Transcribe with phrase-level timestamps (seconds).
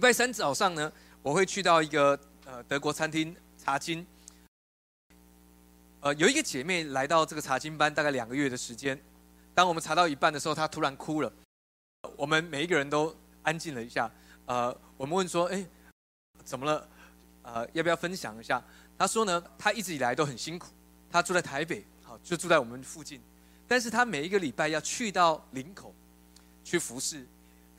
[0.00, 0.90] 礼拜三早上呢，
[1.22, 4.06] 我会去到一个呃德国餐厅查经。
[6.00, 8.98] 呃，有一个姐妹来到这个查经班，大概两个月的时间。
[9.54, 11.30] 当我们查到一半的时候，她突然哭了。
[12.16, 14.10] 我们每一个人都安静了一下。
[14.46, 15.62] 呃，我们问说：“哎，
[16.44, 16.88] 怎么了？
[17.42, 18.64] 呃，要不要分享一下？”
[18.96, 20.68] 她说呢，她一直以来都很辛苦。
[21.10, 23.20] 她住在台北，好，就住在我们附近。
[23.68, 25.94] 但是她每一个礼拜要去到林口
[26.64, 27.26] 去服侍。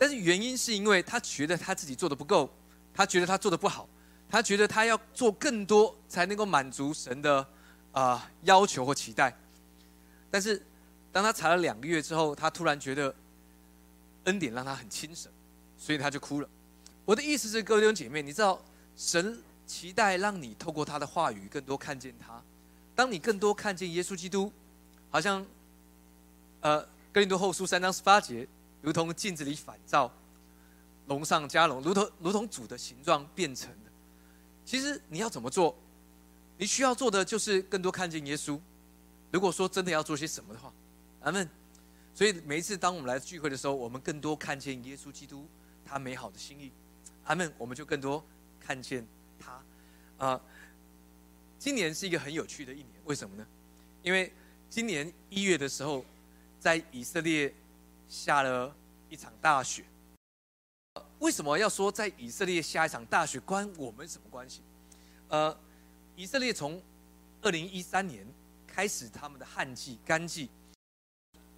[0.02, 2.50] 但是原因是因为他觉得他自己做的不够，
[2.92, 3.88] 他觉得他做的不好，
[4.28, 7.48] 他觉得他要做更多才能够满足神的。
[7.94, 9.36] 啊，要求或期待，
[10.30, 10.66] 但是
[11.12, 13.14] 当他查了两个月之后，他突然觉得
[14.24, 15.30] 恩典让他很轻省，
[15.78, 16.48] 所以他就哭了。
[17.04, 18.64] 我的意思是，各位弟兄姐妹，你知道
[18.96, 19.38] 神
[19.68, 22.42] 期待让你透过他的话语更多看见他。
[22.96, 24.50] 当你更多看见耶稣基督，
[25.10, 25.46] 好像
[26.62, 26.80] 呃
[27.12, 28.48] 哥林多后书三章十八节，
[28.82, 30.12] 如同镜子里反照，
[31.08, 33.92] 龙上加龙，如同如同主的形状变成的。
[34.66, 35.76] 其实你要怎么做？
[36.58, 38.60] 你需要做的就是更多看见耶稣。
[39.32, 40.72] 如果说真的要做些什么的话，
[41.22, 41.48] 阿门。
[42.14, 45.48] 所以每一次当我们来聚会的时候，我们更多看见耶稣基督
[45.86, 46.72] 他美好的心意，
[47.24, 47.52] 阿门。
[47.58, 48.24] 我们就更多
[48.60, 49.06] 看见
[49.40, 49.64] 他。
[50.26, 50.42] 啊，
[51.58, 53.48] 今年是一个很有趣的一年，为什么呢？
[54.04, 54.32] 因为
[54.70, 56.06] 今年一月的时候，
[56.60, 57.52] 在以色列
[58.12, 58.76] 下了
[59.08, 59.86] 一场大雪。
[61.20, 64.62] 为什么要说在以色列下一场大雪关我们什么关系？
[65.30, 65.58] 呃。
[66.18, 66.80] 以色列从
[67.42, 68.28] 二零一三年
[68.68, 70.50] 开始他们的旱季干季。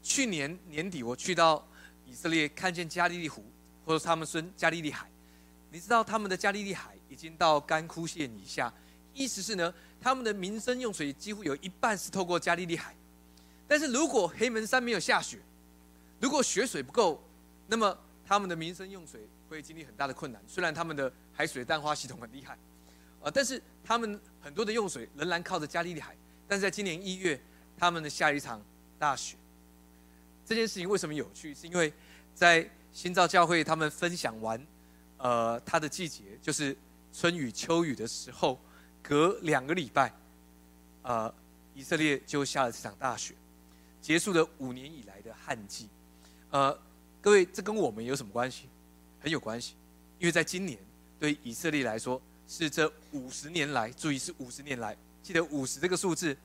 [0.02, 1.68] 去年年底我去到
[2.06, 3.44] 以色列，看见加利利湖，
[3.84, 5.09] 或者他们说加利利海。
[5.72, 8.72] 你知道他们的加利利海已经到干枯线以下，
[9.14, 12.96] 意思是呢，他们的民生用水几乎有一半是透过加利利海。
[13.68, 15.40] 但是如果黑门山没有下雪，
[16.24, 17.22] 如果雪水不够，
[17.68, 20.42] 那么他们的民生用水会经历很大的困难。
[20.48, 22.58] 虽然他们的海水淡化系统很厉害。
[23.22, 23.32] 啊！
[23.34, 26.14] 但是他们很多的用水仍然靠着加利利海，
[26.46, 27.42] 但是在今年一月，
[27.78, 28.62] 他们的下一场
[29.00, 29.38] 大雪。
[30.46, 31.53] 这件事情为什么有趣？
[31.56, 31.94] 是因为
[32.36, 34.62] 在新造教会他们分享完，
[35.18, 36.76] 呃，它的季节就是
[37.14, 38.59] 春雨秋雨的时候，
[39.02, 40.14] 隔两个礼拜，
[41.03, 41.34] 呃，
[41.74, 43.34] 以色列就下了这场大雪，
[44.02, 45.88] 结束了五年以来的旱季。
[46.53, 46.80] 呃，
[47.19, 48.69] 各位，这跟我们有什么关系？
[49.19, 49.74] 很有关系，
[50.19, 50.78] 因为在今年
[51.19, 52.22] 对以色列来说。
[52.46, 56.38] 是这五十年来，注意是五十年来，记得五十这个数字，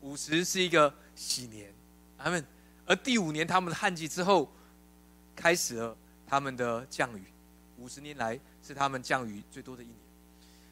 [0.00, 1.74] 五十是一个喜年，
[2.16, 2.42] 他们，
[2.86, 4.50] 而第五年他们的旱季之后，
[5.34, 5.94] 开始了
[6.26, 7.24] 他们的降雨，
[7.78, 9.96] 五十年来是他们降雨最多的一年。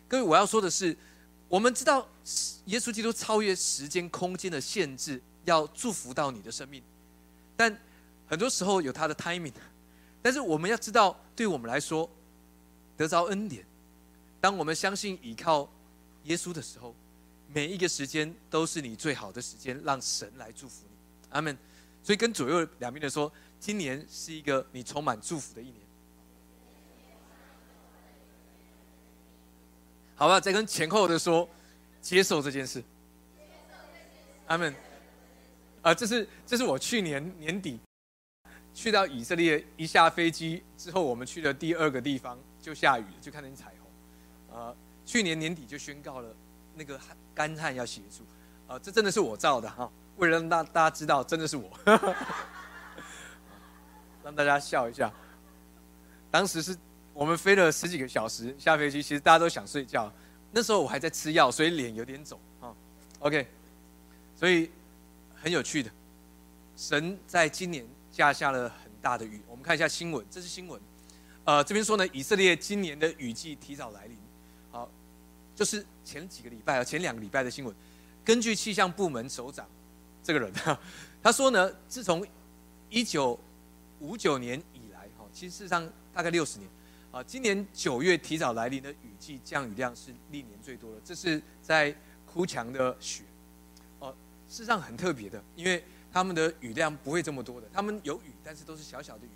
[0.07, 0.97] 各位，我要说的是，
[1.49, 2.09] 我们知道
[2.67, 6.81] 耶稣基督超越时间空间的限制，要祝福到你的生命，
[7.57, 7.77] 但
[8.29, 9.53] 很多时候有他的 timing，
[10.21, 12.09] 但是我们要知道，对我们来说，
[12.97, 13.65] 得着恩典。
[14.41, 15.69] 当我们相信依靠
[16.25, 16.95] 耶稣的时候，
[17.53, 20.97] 每一个时间都是你最好的时间，让神来祝福你。
[21.31, 21.57] 阿门。
[22.03, 25.77] 所以跟左右两边的说，今年是一个你充满祝福的一年。
[30.15, 31.49] 好吧，再跟前后的说，
[32.01, 32.83] 接受这件事。
[34.47, 34.75] 阿门。
[35.83, 37.79] 啊，这是这是我去年年底
[38.79, 44.57] 去到以色列，一下飞机之后，我们去的第二个地方就下雨了，就看见彩虹。
[44.57, 46.33] 呃，去年年底就宣告了
[46.77, 46.97] 那个
[47.35, 48.23] 干旱要协助，
[48.69, 51.69] 呃，这真的是我造的哈，为了让大大家知道真的是我，
[54.23, 55.13] 让大家笑一下。
[56.31, 56.79] 当时是
[57.13, 60.13] 我们飞了十几个小时下飞机，其实大家都想睡觉，
[60.53, 62.73] 那时候我还在吃药，所以脸有点肿啊。
[63.19, 63.45] OK，
[64.37, 64.71] 所以
[65.35, 65.91] 很有趣的，
[66.77, 67.85] 神在今年
[68.19, 69.41] 下下了很大的雨。
[69.47, 70.81] 我们看一下新闻，这是新闻，
[71.45, 74.19] 呃，这边说呢，以色列今年的雨季提早来临。
[75.55, 77.75] 就是前几个礼拜啊，前两个礼拜的新闻，
[78.25, 79.69] 根据气象部门首长
[80.23, 80.53] 这个人，
[81.21, 82.25] 他说呢，自从
[82.89, 83.37] 一九
[83.99, 86.71] 五九年以来，哈，其实事实上大概六十年，
[87.11, 91.01] 啊，今年九月提早来临的雨季降雨量是历年最多的。
[91.05, 91.93] 这是在
[92.25, 93.25] 哭墙的雪，
[93.99, 94.15] 哦，
[94.49, 95.83] 事实上很特别的，因为
[96.19, 99.31] 他们的雨量不会这么多的，他们有雨，但是都是小小的雨。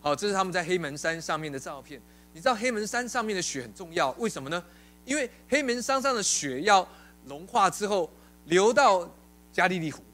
[0.00, 2.00] 好，这是他们在黑门山上面的照片。
[2.32, 4.64] 你知道黑门山上面的雪很重要，为什么呢？
[5.04, 6.86] 因为黑门山上的雪要
[7.24, 8.08] 融化之后
[8.44, 9.10] 流到
[9.52, 10.04] 加利利湖，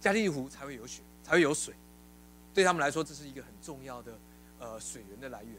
[0.00, 1.74] 加利利湖才会有雪，才会有水。
[2.52, 4.18] 对他们来说，这是一个很重要的
[4.58, 5.54] 呃水源的来源。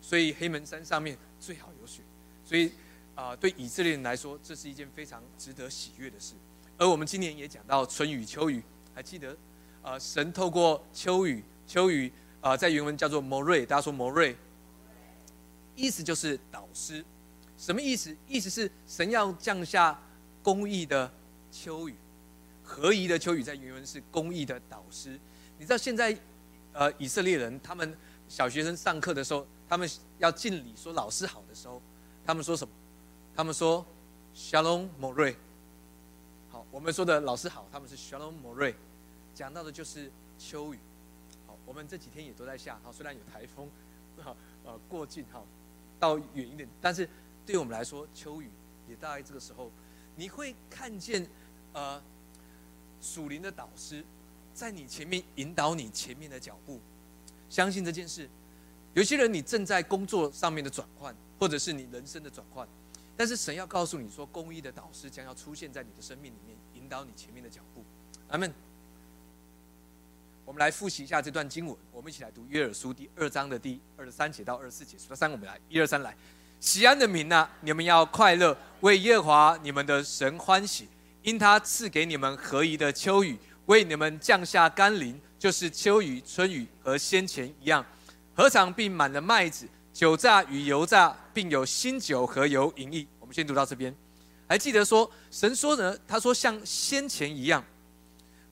[0.00, 2.02] 所以黑门山上面最好有雪。
[2.44, 2.70] 所以
[3.16, 6.34] 啊，对以色列人来说，这是一件非常值得喜悦的事。
[6.78, 8.62] 而我们今年也讲到春雨秋雨，
[8.96, 9.36] 还记得
[9.82, 9.98] 啊？
[9.98, 12.10] 神透过秋雨，秋雨
[12.40, 14.34] 啊，在原文叫做摩瑞，大家说摩瑞。
[15.74, 17.04] 意思就是导师。
[17.58, 18.16] 什么意思？
[18.26, 20.00] 意思是神要降下
[20.42, 21.12] 公义的
[21.52, 21.94] 秋雨，
[22.64, 25.20] 合宜的秋雨，在原文是公义的导师。
[25.58, 26.18] 你知道现在，
[26.72, 27.94] 呃，以色列人他们
[28.28, 31.82] 小学生上课的时候，他们要敬礼说老师好的时候，
[32.24, 32.72] 他们说什么？
[33.34, 33.84] 他们说
[34.34, 35.34] Shalom m o r。
[36.50, 38.74] 好，我们说的老师好，他们是 Shalom m o r
[39.36, 40.78] 讲到的就是秋雨。
[41.46, 43.70] 好，我们这几天也都在下，好，虽然有台风，
[44.20, 45.40] 好，呃，过境哈，
[46.00, 47.08] 到远一点，但是。
[47.46, 48.50] 对我们来说，秋雨
[48.88, 49.70] 也大概这个时候，
[50.16, 51.24] 你会看见，
[51.72, 52.02] 呃，
[53.00, 54.04] 属灵的导师
[54.52, 56.80] 在你前面引导你前面的脚步。
[57.48, 58.28] 相信这件事，
[58.94, 62.66] 有些人你正在工作上面的转换，或者是你人生的转换，
[63.16, 67.84] 但是神要告诉你说，公益的导师将要出现在你的生命里面，引导你前面的脚步。
[68.26, 68.52] 阿门。
[70.46, 74.96] 我们来复习一下这段经文，我们一起来读约珥书第二章的第二十三节到二十四节。
[74.96, 76.16] 数到三，我们来，一二三，来。
[76.60, 80.88] 喜安的民呐，你们要快乐，为耶和华你们的神欢喜，
[81.22, 87.84] 因他赐给你们合宜的秋雨，为你们降下甘霖，就是秋雨、春雨和先前一样。
[88.36, 93.04] 禾场并满了麦子，酒榨与油榨，并有新酒和油盈溢。
[93.18, 93.92] 我们先读到这边，
[94.46, 95.98] 还记得说神说呢？
[96.06, 97.64] 他说像先前一样，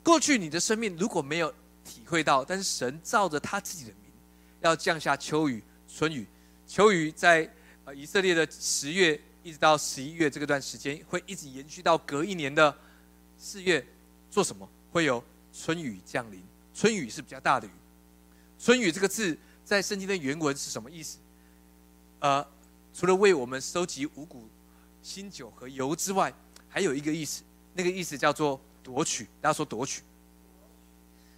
[0.03, 1.53] 过去你的生命如果没有
[1.85, 4.11] 体会到，但是神照着他自己的名，
[4.59, 6.27] 要降下秋雨、春雨、
[6.67, 7.49] 秋雨在。
[7.87, 12.75] 呃，以色列的十月一直到十一月这个段时间，会一直延续到隔一年的
[13.37, 13.85] 四月，
[14.31, 14.67] 做什么？
[14.91, 15.23] 会有
[15.53, 16.41] 春雨降临。
[16.73, 17.69] 春雨是比较大的雨。
[18.57, 21.19] 春雨这个字在圣经的原文是什么意思？
[22.21, 22.43] 呃，
[22.91, 24.49] 除了为我们收集五谷、
[25.03, 26.33] 新酒和油之外，
[26.67, 27.43] 还有一个意思，
[27.75, 29.25] 那个意思叫做夺取。
[29.39, 30.01] 大家说夺取，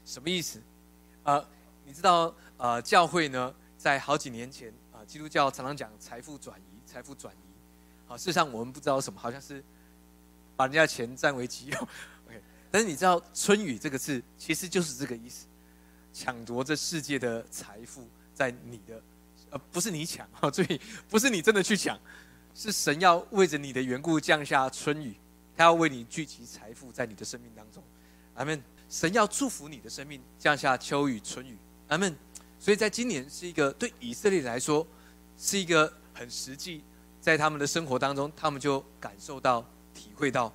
[0.08, 0.62] 什么意思？
[1.24, 1.46] 呃，
[1.86, 4.74] 你知道，呃，教会呢，在好几年前。
[4.94, 7.38] 啊基督教常常讲财富转移，财富转移。
[8.08, 9.64] 好，事实上我们不知道什么，好像是
[10.56, 11.78] 把人家的钱占为己有。
[12.26, 15.46] OK，但是你知道“春雨”这个字其实就是这个意思，
[16.12, 19.02] 抢夺这世界的财富在你的，
[19.52, 22.00] 呃，不是你抢啊，注意，不是你真的去抢，
[22.56, 25.16] 是神要为着你的缘故降下春雨，
[25.56, 27.84] 他要为你聚集财富在你的生命当中。
[28.34, 28.62] 阿门。
[28.90, 31.58] 神要祝福你的生命，降下秋雨、春雨。
[31.88, 32.16] 阿门。
[32.60, 34.86] 所以在今年是一个对以色列来说。
[35.40, 36.84] 是一个很实际，
[37.22, 39.64] 在他们的生活当中，他们就感受到、
[39.94, 40.52] 体会到。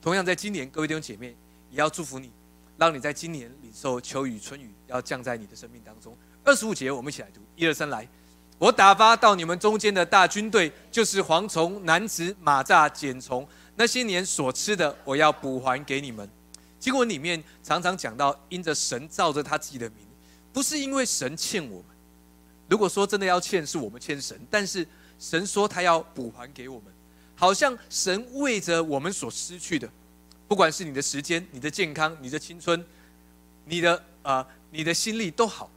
[0.00, 1.36] 同样，在今年，各位弟兄姐妹
[1.68, 2.30] 也要祝福你，
[2.76, 6.16] 让你在今年领受秋雨、春雨要降在你的生命当中。
[6.44, 8.08] 二十五节，我们一起来读，一二三，来！
[8.56, 13.44] 我打发到你们中间的大军队，就是蝗虫、男子、马蚱、茧虫，
[13.74, 16.30] 那些年所吃的，我要补还给你们。
[16.80, 19.98] 经文里面常常讲到，因着神照着他自己的名，
[20.52, 21.84] 不是因为神欠我们。
[22.68, 24.86] 如果说真的要欠，是我们欠神，但是
[25.18, 26.92] 神说他要补还给我们，
[27.36, 29.88] 好像神为着我们所失去的，
[30.48, 32.82] 不管是你的时间、你的健康、你的青春、
[33.66, 35.70] 你的啊、你的心力都好，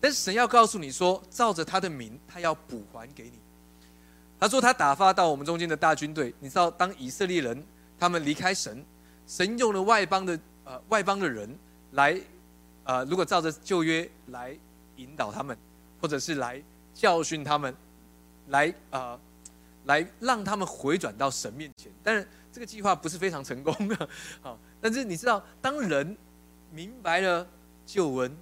[0.00, 3.38] 但是神要告诉你说，照着他的名，他要补还给你。
[4.38, 7.64] 他说他打发到我们中间的大军队，你知道，当以色列人
[7.98, 8.84] 他们离开神，
[9.26, 11.58] 神用了外邦的呃外邦的人
[11.92, 12.20] 来，
[12.84, 14.56] 呃，如果照着旧约来
[14.96, 15.56] 引导他们。
[16.02, 16.60] 或者是来
[16.92, 17.72] 教训他们，
[18.48, 19.16] 来啊，
[19.84, 21.92] 来让他们回转到神面前。
[22.02, 24.08] 但是这个计划不是非常成功的，
[24.40, 24.58] 好。
[24.82, 26.16] 但是你知道，当人
[26.72, 27.46] 明白了
[27.86, 28.36] 旧闻，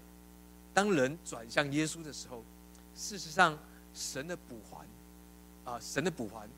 [0.73, 2.43] 当人转向耶稣的时候，
[2.97, 3.59] 事实上
[3.93, 4.87] 神的补还，
[5.71, 6.49] 啊，神的补还，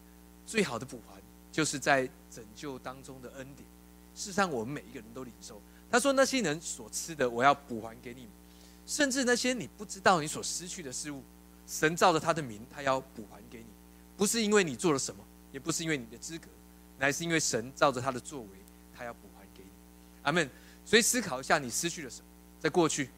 [0.46, 3.66] 最好的补还，就是在拯救当中的恩典。
[4.14, 5.60] 事实上，我们每一个人都领受。
[5.90, 8.28] 他说：“那些人所吃的，我要补还给你。”
[8.86, 11.22] 甚至那些你不知道你所失去的事物，
[11.66, 13.66] 神照着他的名，他要补还给你，
[14.16, 16.48] 不是因为你做了什么，也不是因为你的资格，
[16.98, 18.48] 乃是因为神照着他的作为，
[18.96, 19.70] 他要补还给你。
[20.22, 20.48] 阿门。
[20.84, 22.26] 所以思考一下，你失去了什么？
[22.58, 23.10] 在过去，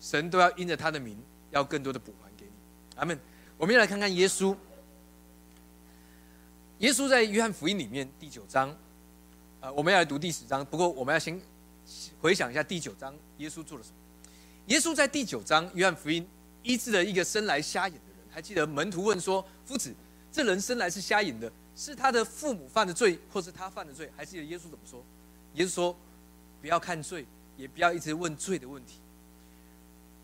[0.00, 1.16] 神都要因着他的名，
[1.50, 2.52] 要更多的补还给你。
[2.96, 3.18] 阿门。
[3.56, 4.56] 我们要来看看耶稣。
[6.78, 8.76] 耶稣在约翰福音里面第九章，
[9.60, 10.64] 呃，我们要来读第十章。
[10.66, 11.40] 不过我们要先
[12.20, 13.96] 回想一下第九章，耶稣做了什么。
[14.66, 16.26] 耶稣在第九章约翰福音
[16.62, 19.94] 医治了一个生来瞎眼的人，还记得门徒问说：“夫子，
[20.30, 25.02] 这人生来是瞎眼的，是他的父母犯的罪，或是他犯的罪？”还记得耶稣怎么说？
[25.54, 25.96] 耶稣说
[26.60, 27.24] ：“不要看罪，
[27.56, 28.98] 也不要一直问罪的问题。”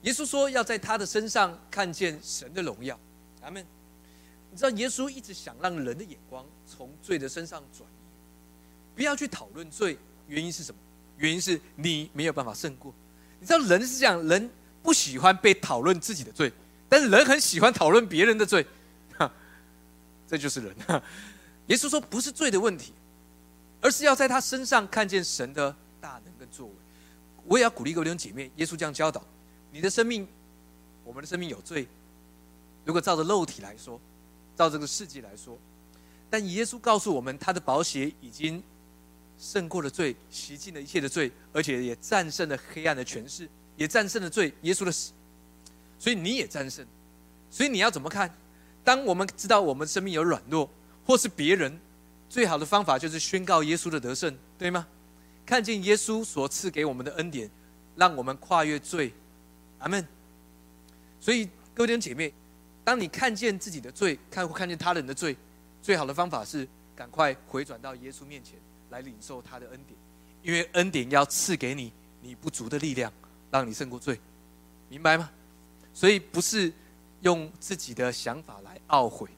[0.03, 2.99] 耶稣说：“要在他的身上看见神的荣耀。”
[3.43, 3.65] 阿门。
[4.51, 7.89] 你知道耶稣一直想让人的眼光从罪的身上转，
[8.95, 10.79] 不要去讨论罪，原因是什么？
[11.19, 12.93] 原因是你没有办法胜过。
[13.39, 14.51] 你知道人是这样，人
[14.83, 16.53] 不喜欢被讨论自己的罪，
[16.89, 18.67] 但是人很喜欢讨论别人的罪。
[20.27, 20.75] 这就是人。
[21.67, 22.93] 耶稣说不是罪的问题，
[23.81, 26.73] 而是要在他身上看见神的大能跟作为。
[27.45, 29.25] 我也要鼓励各位弟兄姐妹，耶稣这样教导：
[29.71, 30.27] 你的生命，
[31.05, 31.87] 我们的生命有罪。
[32.85, 34.01] 如果照着肉体来说，
[34.57, 35.57] 照这个世界来说，
[36.29, 38.63] 但耶稣告诉我们，他的宝血已经
[39.39, 44.53] 胜过了罪，洗净了一切的罪，而且也战胜了黑暗的权势，也战胜了罪。
[44.63, 45.13] 耶稣的死，
[45.99, 46.87] 所以你也战胜。
[47.51, 48.33] 所以你要怎么看？
[48.85, 50.69] 当我们知道我们生命有软弱，
[51.05, 51.79] 或是别人，
[52.29, 54.87] 最好的方法就是宣告耶稣的得胜，对吗？
[55.45, 57.51] 看见耶稣所赐给我们的恩典，
[57.97, 59.13] 让我们跨越罪。
[59.79, 60.07] 阿门。
[61.21, 62.33] 所以各位弟兄姐妹。
[62.85, 65.37] 当你看见自己的罪，看看见他人的罪，
[65.81, 68.55] 最好的方法是赶快回转到耶稣面前
[68.93, 69.99] 来领受他的恩典，
[70.43, 73.11] 因为恩典要赐给你你不足的力量，
[73.51, 74.21] 让你胜过罪，
[74.89, 75.29] 明白吗？
[75.95, 76.73] 所以不是
[77.23, 79.29] 用自己的想法来懊悔。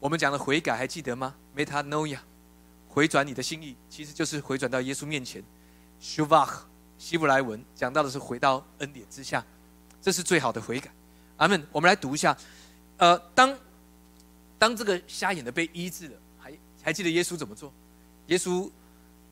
[0.00, 2.18] 我们讲的悔改还记得吗？Metanoia，
[2.88, 5.44] 回转你的心意，其实就是回转到耶稣面前。
[6.00, 6.48] Shuvah，
[6.98, 9.44] 希伯来文讲到的是回到恩典之下，
[10.00, 10.90] 这是最好的悔改。
[11.36, 11.66] 阿门。
[11.72, 12.36] 我们来读一下，
[12.96, 13.58] 呃，当
[14.58, 17.72] 当这个瞎眼的被医治了，还还记得耶稣怎么做？
[18.28, 18.70] 耶稣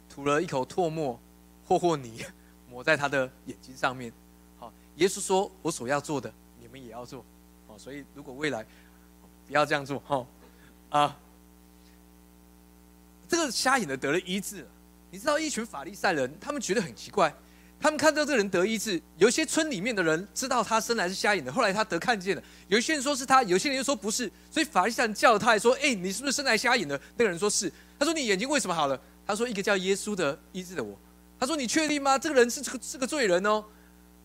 [0.09, 1.19] 吐了一口唾沫
[1.67, 2.25] 或或泥，
[2.69, 4.13] 抹在他的眼睛上面。
[4.59, 7.25] 好，耶稣说：“我所要做的，你们也要做。”
[7.67, 8.65] 好，所以如果未来
[9.47, 10.27] 不要这样做，哈
[10.91, 11.17] 啊，
[13.29, 14.67] 这个瞎眼的得了医治。
[15.11, 17.33] 你知道一群法利赛人，他们觉得很奇怪。
[17.79, 22.43] 他们看到这个人得医治，有些村里面的人知道他生来是瞎眼的，后来他得看见了。
[22.69, 24.31] 有些人说是他，有些人又说不是。
[24.51, 27.71] 所以法利赛人叫他来说：“哎，你是不是生来瞎眼的？”那个人说是。
[27.99, 30.97] 他说：“你眼睛为什么好了？”他说：“一个叫耶稣的医治的我。”
[31.39, 32.19] 他说：“你确定吗？
[32.19, 33.65] 这个人是这个是个罪人哦。”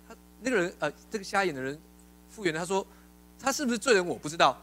[0.08, 1.80] 他那个人呃，这个瞎眼的人
[2.30, 2.86] 复原他说
[3.40, 4.06] ：“他是不是罪人？
[4.06, 4.58] 我不知道。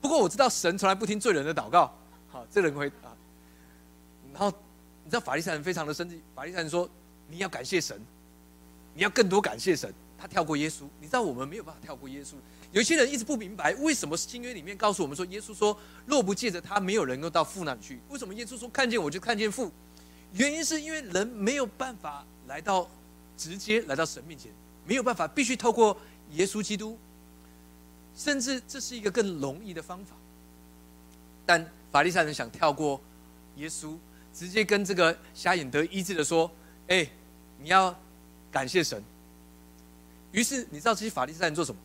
[0.00, 1.92] 不过我知道神从来不听罪人的祷告。”
[2.30, 3.14] 好，这个人会啊。
[4.32, 4.50] 然后
[5.04, 6.88] 你知道法利赛人非常的生气，法利赛人说
[7.28, 8.00] ：“你要感谢神。”
[8.94, 10.82] 你要更多感谢神，他跳过耶稣。
[10.98, 12.34] 你知道我们没有办法跳过耶稣。
[12.72, 17.98] 有些人一直不明白，为什么新约里面告诉我们说，耶稣说若不借着他，没有人能够到父那里去。
[18.08, 19.70] 为什么耶稣说看见我就看见父？
[20.32, 22.88] 原因是因为人没有办法来到
[23.36, 24.52] 直接来到神面前，
[24.86, 25.96] 没有办法，必须透过
[26.32, 26.98] 耶稣基督。
[28.14, 30.14] 甚至这是一个更容易的方法。
[31.46, 33.00] 但法利赛人想跳过
[33.56, 33.96] 耶稣，
[34.34, 36.50] 直接跟这个瞎眼得医治的说
[36.88, 37.08] ：“哎，
[37.58, 37.94] 你要。”
[38.50, 39.04] 感谢神。
[40.32, 41.78] 于是你知道这些法利赛人做什么？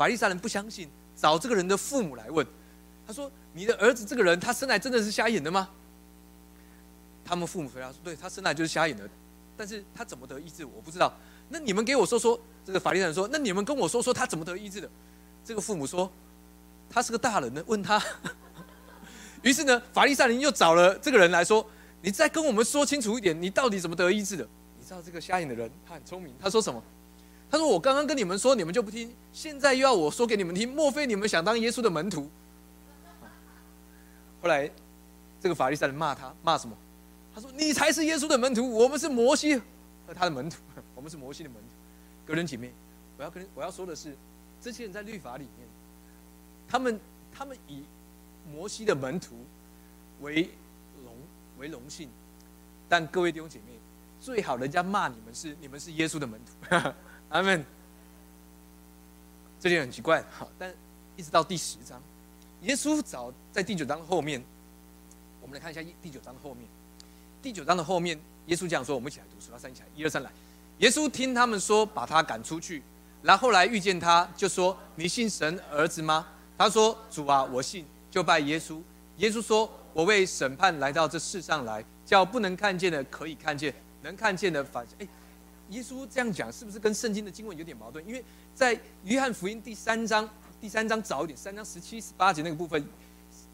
[0.00, 2.46] 法利赛人不相信，找这个人的父母来问。
[3.06, 5.68] 他说：“你的儿子这个人，他生来真的是瞎眼的吗？”
[7.22, 9.06] 他们父母回答说：“对他生来就是瞎眼的，
[9.58, 11.12] 但是他怎么得医治，我不知道。
[11.50, 14.88] 那你们给我说说。”这个法利赛人说：“那你们跟我说说他怎么得医治的？”
[15.44, 16.10] 这个父母说
[16.88, 18.02] ：“他是个大人呢，问他。”
[19.44, 21.68] 于是呢，法利赛人又找了这个人来说
[22.00, 24.48] ：“你再跟我们说清楚一点，你到底怎么得医治的？”
[24.80, 26.34] 你知道这个瞎眼的人，他很聪明。
[26.40, 26.82] 他说什么？
[27.50, 30.72] 他说：“我刚刚跟你们说，你们就不听，现在又要我说给你们听。
[30.72, 32.30] 莫非你们想当耶稣的门徒？”
[34.40, 34.70] 后来，
[35.40, 36.76] 这个法利赛人骂他，骂什么？
[37.34, 39.56] 他说：“你才是耶稣的门徒，我们是摩西
[40.06, 40.58] 和他的门徒，
[40.94, 41.68] 我们是摩西的门徒。”
[42.24, 42.72] 哥伦姐妹，
[43.18, 44.16] 我要跟我要说的是，
[44.60, 45.68] 这些人在律法里面，
[46.68, 47.00] 他们
[47.34, 47.82] 他们以
[48.52, 49.34] 摩西的门徒
[50.20, 50.50] 为
[51.04, 51.12] 荣
[51.58, 52.08] 为荣幸，
[52.88, 53.64] 但各位弟兄姐妹。
[54.22, 56.52] 最好人家骂你们是你们是耶稣的门徒，
[57.30, 57.64] 阿门。
[59.58, 60.72] 这点很奇怪，好，但
[61.16, 62.00] 一直到第十章，
[62.62, 64.42] 耶稣早在第九章后面，
[65.40, 66.66] 我们来看一下第九章的后面。
[67.42, 70.30] 第九章的后面，耶稣讲说：“我们一起来读，数到三起来，一二三来。”
[70.78, 72.82] 耶稣听他们说，把他赶出去，
[73.22, 78.80] 然后来遇见他，就说：“你信神儿子吗？”他说：“主啊，我信。”就拜耶稣。
[79.18, 85.06] 耶稣说：“我为审判来到这世上来，叫不能看见的可以看见。”能看见的反哎，
[85.70, 88.04] 耶稣这样讲是不是跟圣经的经文有点矛盾？
[88.06, 88.24] 因为
[88.54, 90.28] 在约翰福音第三章
[90.60, 92.84] 第三章早一点，三章十七十八节那个部分，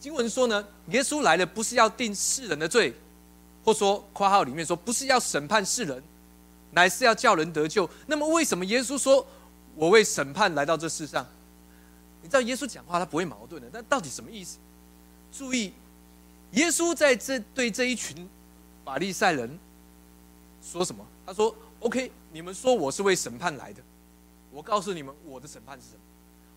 [0.00, 2.94] 经文说呢，耶稣来了不是要定世人的罪，
[3.64, 6.02] 或说括号里面说不是要审判世人，
[6.73, 7.88] 乃是要叫人得救。
[8.06, 9.26] 那么为什么耶稣说
[9.75, 11.26] 我为审判来到这世上？
[12.23, 14.56] 你知道耶稣讲话他不会矛盾的，但到底什么意思？
[15.30, 15.73] 注意，
[16.52, 18.26] 耶稣在这对这一群
[18.85, 19.58] 法利赛人。
[20.62, 21.06] 说什么？
[21.25, 23.83] 他说：“OK，你们说我是为审判来的，
[24.50, 26.00] 我告诉你们，我的审判是什么？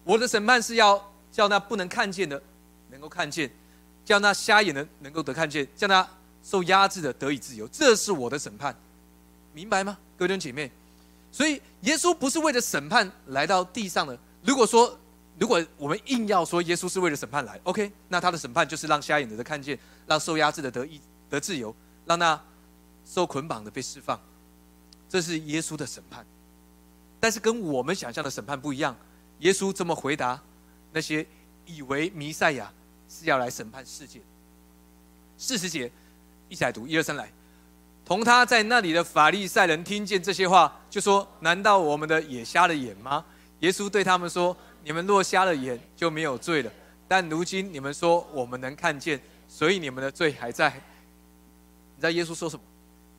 [0.03, 2.41] 我的审判是要叫那不能看见的
[2.89, 3.51] 能够看见，
[4.03, 6.07] 叫那瞎眼的能够得看见，叫那
[6.43, 7.67] 受压制的得以自由。
[7.67, 8.75] 这是我的审判，
[9.53, 10.71] 明白吗，弟兄姐妹？
[11.31, 14.17] 所以耶稣不是为了审判来到地上的。
[14.43, 14.97] 如果说
[15.37, 20.99] 如果我们硬要说耶稣是为了审判来，OK，那他的审判就是让瞎眼的得看见，让受压制的得意
[21.29, 22.41] 得自由，让那
[23.05, 24.19] 受捆绑的被释放，
[25.09, 26.25] 这是耶稣的审判。
[27.19, 28.95] 但是跟我们想象的审判不一样，
[29.39, 30.39] 耶稣这么回答
[30.93, 31.25] 那些
[31.65, 32.71] 以为弥赛亚
[33.09, 34.21] 是要来审判世界。
[35.37, 35.91] 四十节，
[36.47, 37.29] 一起来读，一二三来。
[38.05, 43.23] 同他在那里的法利赛人听见这些话，就说：“难道我们的也瞎了眼吗？”
[43.59, 46.71] 耶稣对他们说：“你们若瞎了眼，就没有罪了。
[47.07, 50.69] 但如今你们说我们能看见，所以你们的罪还在。”
[51.95, 52.63] 你知道耶稣说什么？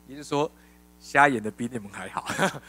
[0.09, 0.51] 耶稣说
[1.01, 2.29] ：“瞎眼的比你们还好。”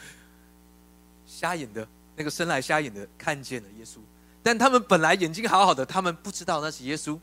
[1.25, 1.87] 瞎眼的
[2.17, 3.99] 那个生来瞎眼的看见了耶稣，
[4.43, 7.19] 但他们本来眼睛好好的，他们不知道那是耶稣。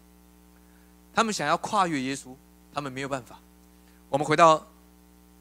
[1.13, 2.33] 他们想要跨越耶稣，
[2.73, 3.39] 他们没有办法。
[4.09, 4.65] 我们回到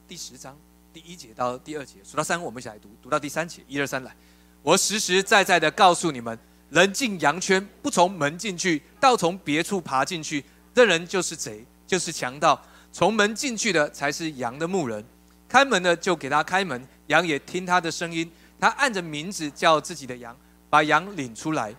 [0.06, 0.56] 第十章
[0.92, 4.14] 第一节到第二节，数到三，我们一起来读，读到第三节，一二三来。
[4.62, 6.36] 我实实在在的告诉你们，
[6.70, 10.44] 人进羊圈不从门进去，倒从别处爬进去，
[10.74, 12.60] 这人就是贼，就是强盗。
[12.92, 15.04] 从门进去的才是羊的牧人，
[15.48, 18.30] 开门的就给他开门，羊也听他的声音。
[18.60, 20.36] 他按着名字叫自己的羊，
[20.68, 21.74] 把羊领出来，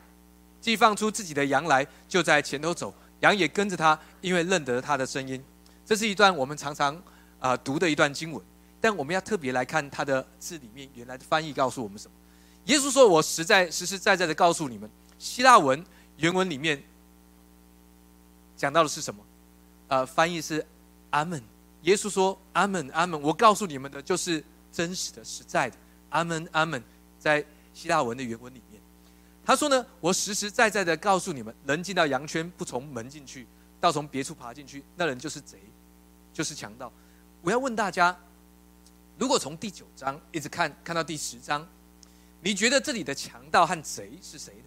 [0.59, 5.43] 既放出自己的羊来，就在前头走，羊也跟着他，因为认得他的声音。
[5.85, 6.99] 这是一段我们常常
[7.39, 8.41] 啊读的一段经文，
[8.79, 12.13] 但我们要特别来看它的字里面原来的翻译告诉我们什么。
[12.65, 15.83] 耶稣说：“我实在实实在在的告诉你们，希腊文
[16.17, 16.81] 原文里面
[18.55, 19.21] 讲到的是什么？
[19.89, 20.65] 呃，翻译是
[21.09, 21.43] 阿门。
[21.83, 23.21] 耶稣说：阿门，阿门。
[23.21, 25.77] 我告诉你们的就是真实的、实在的。”
[26.09, 26.83] 阿门，阿门，
[27.19, 28.81] 在希腊文的原文里面，
[29.45, 33.47] 他说呢：“我实实在在的告诉你们，人进到羊圈不从门进去，
[33.79, 35.59] 到从别处爬进去，那人就是贼，
[36.33, 36.91] 就是强盗。”
[37.41, 38.17] 我要问大家，
[39.17, 41.65] 如果从第九章一直看看到第十章，
[42.41, 44.63] 你觉得这里的强盗和贼是谁呢？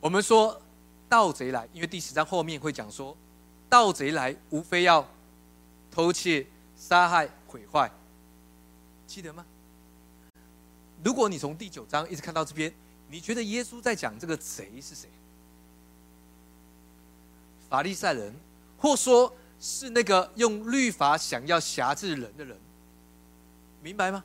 [0.00, 0.60] 我们说
[1.08, 3.16] 盗贼来，因为第十章后面会讲说，
[3.68, 5.06] 盗贼来无非要
[5.90, 7.28] 偷窃、杀害。
[7.48, 7.90] 毁坏，
[9.06, 9.46] 记得吗？
[11.02, 12.70] 如果你从第九章一直看到这边，
[13.08, 15.08] 你觉得耶稣在讲这个贼是谁？
[17.70, 18.34] 法利赛人，
[18.76, 22.58] 或说是那个用律法想要辖制人的人，
[23.82, 24.22] 明白吗？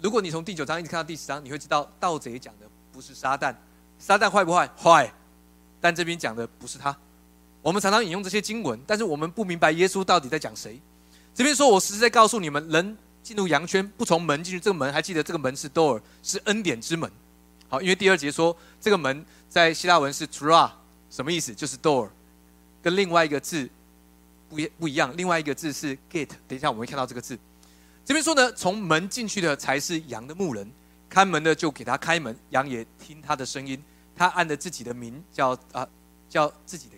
[0.00, 3.52] 如果你从第九章一直看到第十章，你会知道盗贼讲的不是撒旦，
[3.98, 4.68] 撒旦坏不坏？
[4.76, 5.12] 坏，
[5.80, 6.96] 但这边讲的不是他。
[7.62, 10.80] 我们常常引用这些经文，但是我们不明白耶稣到底在讲谁。
[11.34, 17.10] 这边说，我实在告诉你们，人进入羊圈不从门进去，这个门还记得这个门是 door，是恩典之门。
[17.68, 20.70] 好，因为第二节说这个门在希腊文是 tra，
[21.10, 21.54] 什么意思？
[21.54, 22.08] 就是 door，
[22.80, 23.68] 跟另外一个字
[24.48, 26.30] 不一不一样，另外一个字是 gate。
[26.46, 27.36] 等一下我们会看到这个字。
[28.04, 30.70] 这边说呢，从门进去的才是羊的牧人，
[31.08, 33.82] 看门的就给他开门，羊也听他的声音，
[34.14, 35.86] 他按着自己的名叫啊
[36.30, 36.96] 叫自己的，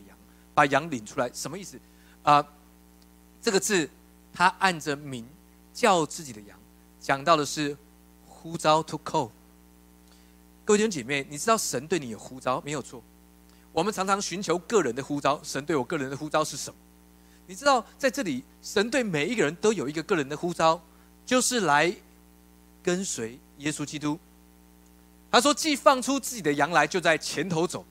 [0.59, 1.79] 把羊领出来，什么意思？
[2.25, 2.45] 啊，
[3.41, 3.89] 这个字。
[4.31, 5.27] 他按着名
[5.73, 6.57] 叫自己的羊，
[7.01, 7.77] 讲到的是
[8.27, 9.31] 呼召 to call。
[10.65, 13.03] 各位弟兄姐妹，你知道神对你有呼召没有错？
[13.73, 16.79] 我们常常寻求个人的呼召，神对我个人的呼召是什么？
[17.49, 20.81] 你知道在这里，神对每一个人都有一个个人的呼召，
[21.27, 21.93] 就是来
[22.81, 24.17] 跟随耶稣基督。
[25.33, 27.85] 他说：“既放出自己的羊来，就在前头走。”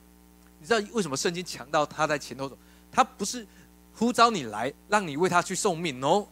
[0.59, 2.57] 你知道为什么圣经强调他在前头走？
[2.91, 3.45] 他不是
[3.93, 6.27] 呼召你来，让你为他去送命哦。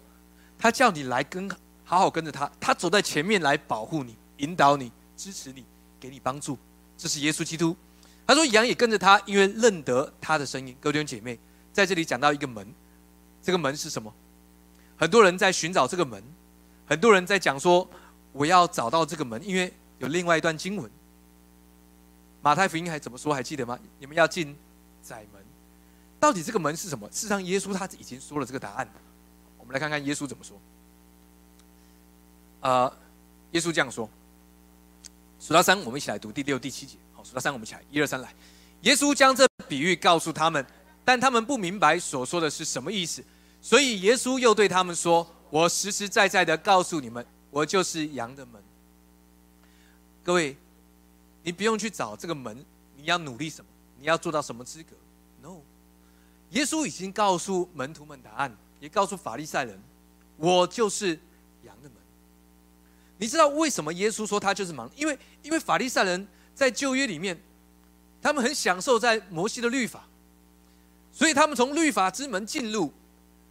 [0.58, 1.50] 他叫你来跟
[1.84, 5.64] 好好跟着他，他走在前面来保护你、引导你、支持你、
[6.00, 6.58] 给你帮助。
[6.98, 7.76] 这是耶稣基督。
[8.28, 11.38] 他说：“羊也跟着他，因为认得他的声音。”各位弟兄姐妹，
[11.72, 12.68] 在这里讲到一个门，
[13.44, 14.12] 这个门是什么？
[14.98, 16.24] 很多人在寻找这个门，
[16.88, 17.88] 很多人在讲说
[18.34, 20.90] ：“我要找到这个门，因为有另外一段经文，
[22.46, 23.34] 马太福音还怎么说？
[23.34, 23.80] 还记得吗？
[23.98, 24.56] 你们要进
[25.02, 25.44] 窄门。
[26.20, 27.10] 到底这个门是什么？
[27.10, 28.88] 事实上，耶稣他已经说了这个答案。”
[29.58, 30.62] 我们来看看耶稣怎么说。
[32.60, 32.98] 呃，
[33.54, 34.08] 耶稣这样说：
[35.40, 36.98] 数到三，我们一起来读第六、第七节。
[37.16, 38.32] 好，数到三，我们一起来，一二三，来。
[38.82, 40.64] 耶稣将这比喻告诉他们，
[41.04, 43.24] 但他们不明白所说的是什么意思。
[43.60, 48.62] 所以耶稣又对他们说：“我实实在在的告诉你们，我就是羊的门。
[50.24, 50.56] 各位，
[51.46, 52.66] 你不用去找这个门，
[52.98, 53.72] 你要努力什么？
[54.02, 54.90] 你要做到什么资格
[55.42, 55.62] ？No，
[56.50, 59.80] 耶稣已经告诉门徒们答案。”也告诉法利赛人，
[60.36, 61.18] 我就是
[61.64, 61.94] 羊的门。
[63.18, 64.88] 你知道为什么耶稣说他就是盲？
[64.96, 67.42] 因为因为法利赛人在旧约里面，
[68.22, 70.04] 他们很享受在摩西的律法，
[71.12, 72.92] 所以他们从律法之门进入，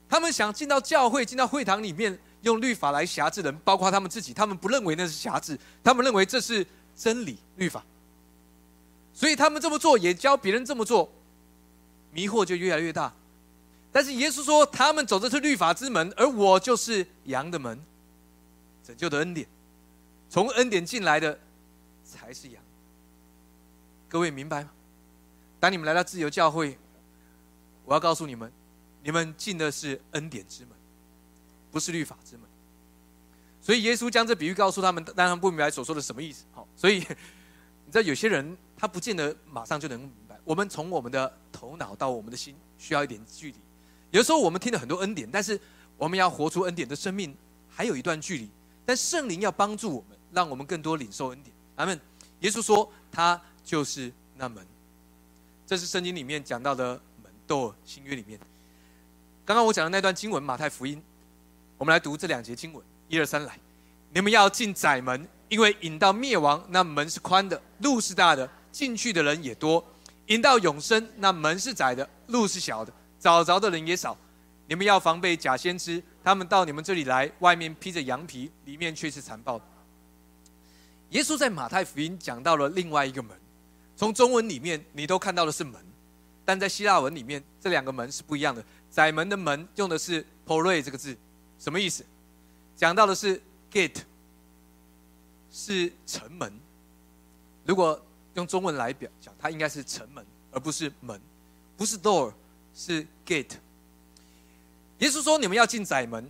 [0.08, 6.64] 他们想进到教会、进到会堂里面，用律法来辖制人，包括他们自己，他们不认为那是辖制，他们认为这是
[6.96, 7.84] 真理律法，
[9.12, 11.10] 所以他们这么做也教别人这么做，
[12.12, 13.12] 迷惑就越来越大。
[13.92, 17.80] 但是耶稣说，他们走的是律法之门，而我就是羊的门，
[18.86, 19.46] 拯救的恩典，
[20.28, 21.38] 从恩典进来的
[22.04, 22.62] 才是羊。
[24.08, 24.70] 各位明白吗？
[25.60, 26.78] 当你们来到自由教会，
[27.84, 28.52] 我要告诉你们，
[29.02, 30.70] 你们进的是恩典之门。
[31.72, 32.42] 不是律法之门，
[33.60, 36.44] 所以耶稣将这比喻告诉他们，当然不明白所说的什么意思。
[36.76, 36.98] 所以
[37.86, 40.38] 你知道有些人他不见得马上就能明白。
[40.44, 43.56] 我们从我们的头脑到我们的心需要一点距离。
[44.10, 45.60] 有时候我们听了很多恩典，但是
[45.96, 47.34] 我们要活出恩典的生命
[47.68, 48.48] 还有一段距离。
[48.86, 51.54] 但圣灵要帮助我们，让我们更多领受恩典。
[51.76, 51.98] 阿门。
[52.40, 54.66] 耶稣说他就是那门，
[55.66, 58.38] 这是圣经里面讲到的门，都新约里面。
[59.46, 61.02] 刚刚我讲的那段经文，马太福音。
[61.78, 63.58] 我们来读这两节经文，一二三来。
[64.12, 69.82] 你们要进窄门，因为引到灭亡，那门是宽的，路是大的，进去的人也多；
[70.26, 74.16] 引到永生，那门是窄的，路是小的，找着的人也少。
[74.66, 79.64] 你们要防备假先知，他们到你们这里来，外面披着羊皮，里面却是残暴的。
[81.10, 83.38] 耶稣在马太福音讲到了另外一个门，
[83.94, 85.74] 从中文里面你都看到的是门，
[86.44, 88.64] 但在希腊文里面这两个门是不一样的。
[88.90, 91.16] 窄门的门用的是 “poroi” 这个字。
[91.58, 92.04] 什么意思？
[92.74, 94.00] 讲到的是 gate，
[95.54, 96.52] 是城门。
[97.64, 101.20] 如果用中文来表讲，它应该是城门，而不是门，
[101.76, 102.32] 不是 door，
[102.74, 103.52] 是 gate。
[104.98, 106.28] 耶稣说：“你们要进窄门，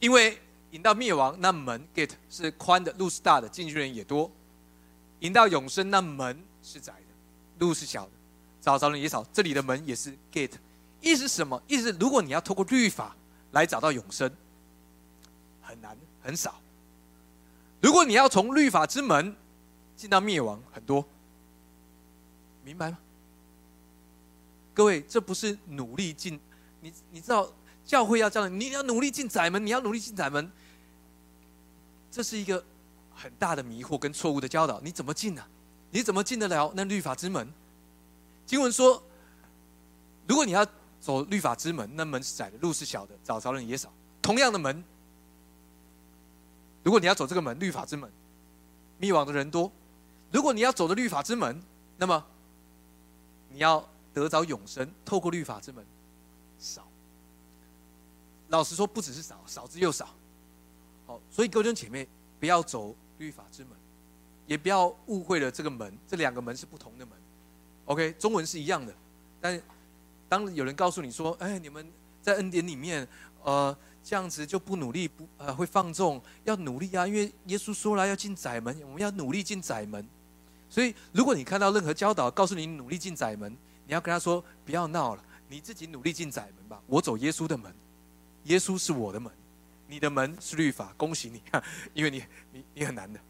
[0.00, 0.38] 因为
[0.72, 4.30] 引到灭亡那门 gate 是宽的，路是大的，进去人也多；
[5.20, 8.12] 引到永生那门是窄的，路是小的，
[8.60, 9.24] 找着人也少。
[9.32, 10.52] 这里的门也是 gate，
[11.00, 11.62] 意思是什么？
[11.66, 13.16] 意思如果你要透过律法。”
[13.54, 14.28] 来找到永生
[15.62, 16.60] 很难很少。
[17.84, 19.36] 如果你要从律法之门
[19.94, 21.06] 进到灭亡，很多，
[22.64, 22.96] 明白吗？
[24.72, 26.40] 各位，这不是努力进，
[26.80, 27.46] 你你知道
[27.84, 30.50] 教会要这样，你要努力进窄门，你要努力进窄门，
[32.10, 32.64] 这是一个
[33.14, 34.80] 很大的迷惑跟错误的教导。
[34.80, 35.44] 你怎么进呢？
[35.90, 37.52] 你怎么进得了那律法之门？
[38.46, 39.02] 经文说，
[40.26, 40.66] 如果你要。
[41.00, 43.92] 走律法之门，那门是窄的，路是小的，找着人也少。
[44.22, 44.82] 同样的门，
[46.84, 48.08] 如果你要走这个门，律法之门，
[48.98, 49.68] 灭亡的人多；
[50.30, 51.60] 如果你要走的律法之门，
[51.96, 52.24] 那么
[53.48, 55.84] 你要得着永生，透过律法之门，
[56.60, 56.86] 少。
[58.48, 60.08] 老实说，不只是少，少之又少。
[61.06, 62.06] 好，所以各位姐妹，
[62.38, 63.72] 不要走律法之门，
[64.46, 67.18] 也不要误会了这个门，这两个门是不同的门。
[67.86, 68.94] OK，中文是一样的，
[69.40, 69.60] 但。
[70.26, 71.86] 当有人告诉你说：“哎，你们
[72.20, 73.06] 在恩典里面，
[73.44, 77.06] 呃，这样子就不努力，不呃会放纵，要努力啊！
[77.06, 80.04] 因为耶稣说了要进窄门，我们要努力进窄门。
[80.68, 86.82] 所以，如果你看到任何教导告诉你努力进窄门，你要跟他说：不要闹了，你自己努力进窄门吧。
[86.86, 87.72] 我走耶稣的门，
[88.44, 89.32] 耶稣是我的门，
[89.86, 90.92] 你的门是律法。
[90.96, 91.40] 恭喜你，
[91.94, 93.20] 因为你你你很难的。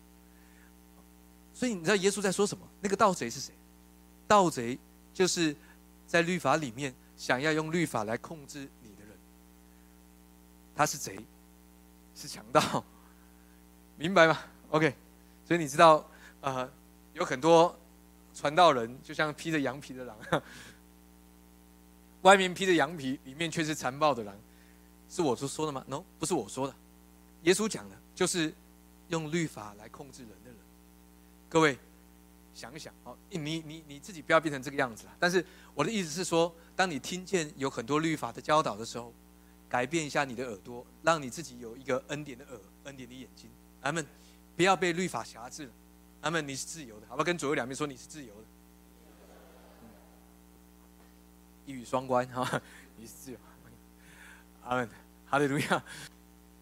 [1.52, 2.66] 所以你知道耶稣在说什么？
[2.80, 3.52] 那个盗贼是谁？
[4.26, 4.78] 盗贼
[5.12, 5.54] 就是。”
[6.06, 8.68] 在律法里面，想要用律法来控制，
[10.74, 11.18] 他是贼，
[12.14, 12.84] 是强盗，
[13.96, 14.38] 明白吗
[14.70, 14.94] ？OK，
[15.44, 16.08] 所以你知道，
[16.40, 16.70] 呃，
[17.12, 17.78] 有很多
[18.34, 20.16] 传道人，就像披着羊皮的狼，
[22.22, 24.34] 外面披着羊皮，里面却是残暴的狼，
[25.08, 26.74] 是我说说的吗？No，不是我说的，
[27.42, 28.52] 耶稣讲的，就是
[29.08, 30.58] 用律法来控制人的人，
[31.48, 31.78] 各位。
[32.56, 35.16] 想一想，好，你你你自己不要变成这个样子了。
[35.18, 39.12] 但是我的意思是说，当你听见有很多律法的教导的时候，
[39.74, 43.50] 改变一下你的耳朵，让你自己有一个恩典的耳、恩典的眼睛。
[43.80, 44.06] 阿门，
[44.54, 45.68] 不要被律法辖制。
[46.20, 47.24] 阿门，你是自由的，好不好？
[47.24, 48.44] 跟左右两边说你是自由的，
[51.66, 52.62] 一语双关哈，
[52.96, 53.38] 你是自由。
[54.62, 54.88] 阿门，
[55.26, 55.84] 哈利路亚。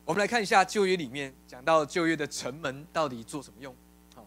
[0.07, 3.77] 我们来看一下旧约里面讲到旧约的城门到底做什么用？
[4.14, 4.27] 好，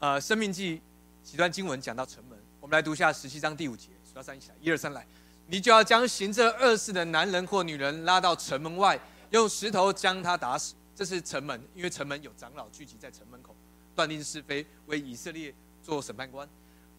[0.00, 0.82] 呃，生命记。
[1.22, 5.06] 几段经文讲到城门，我们来读一下十七章第五节，数到三一起来，一二三来，
[5.50, 10.74] 你就要将行这恶事的男人或女人拉到城门外，用石头将他打死。
[10.94, 13.56] 这是城门，因为城门有长老聚集在城门口，
[13.94, 16.46] 断定是非，为以色列做审判官。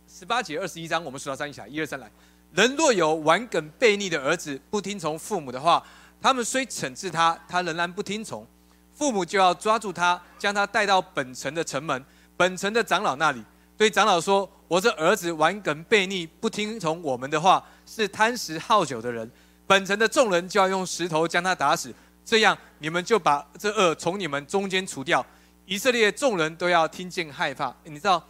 [0.07, 2.09] 十八节二十一章，我们数到三一起来，一二三来，
[2.53, 5.85] 人若有顽梗悖逆的儿子，不听从父母的话，
[6.19, 8.47] 他们虽惩治他，他仍然不听从，
[8.95, 12.03] 父母就要抓住他，将他带到本城的城门，
[12.35, 13.43] 本城的长老那里。
[13.77, 19.30] 对长老说：“我这儿子顽梗悖逆，不听从我们的话，是贪食好酒的人。
[19.65, 21.91] 本城的众人就要用石头将他打死，
[22.23, 25.25] 这样你们就把这恶从你们中间除掉。
[25.65, 27.75] 以色列众人都要听见害怕。
[27.84, 28.23] 你知道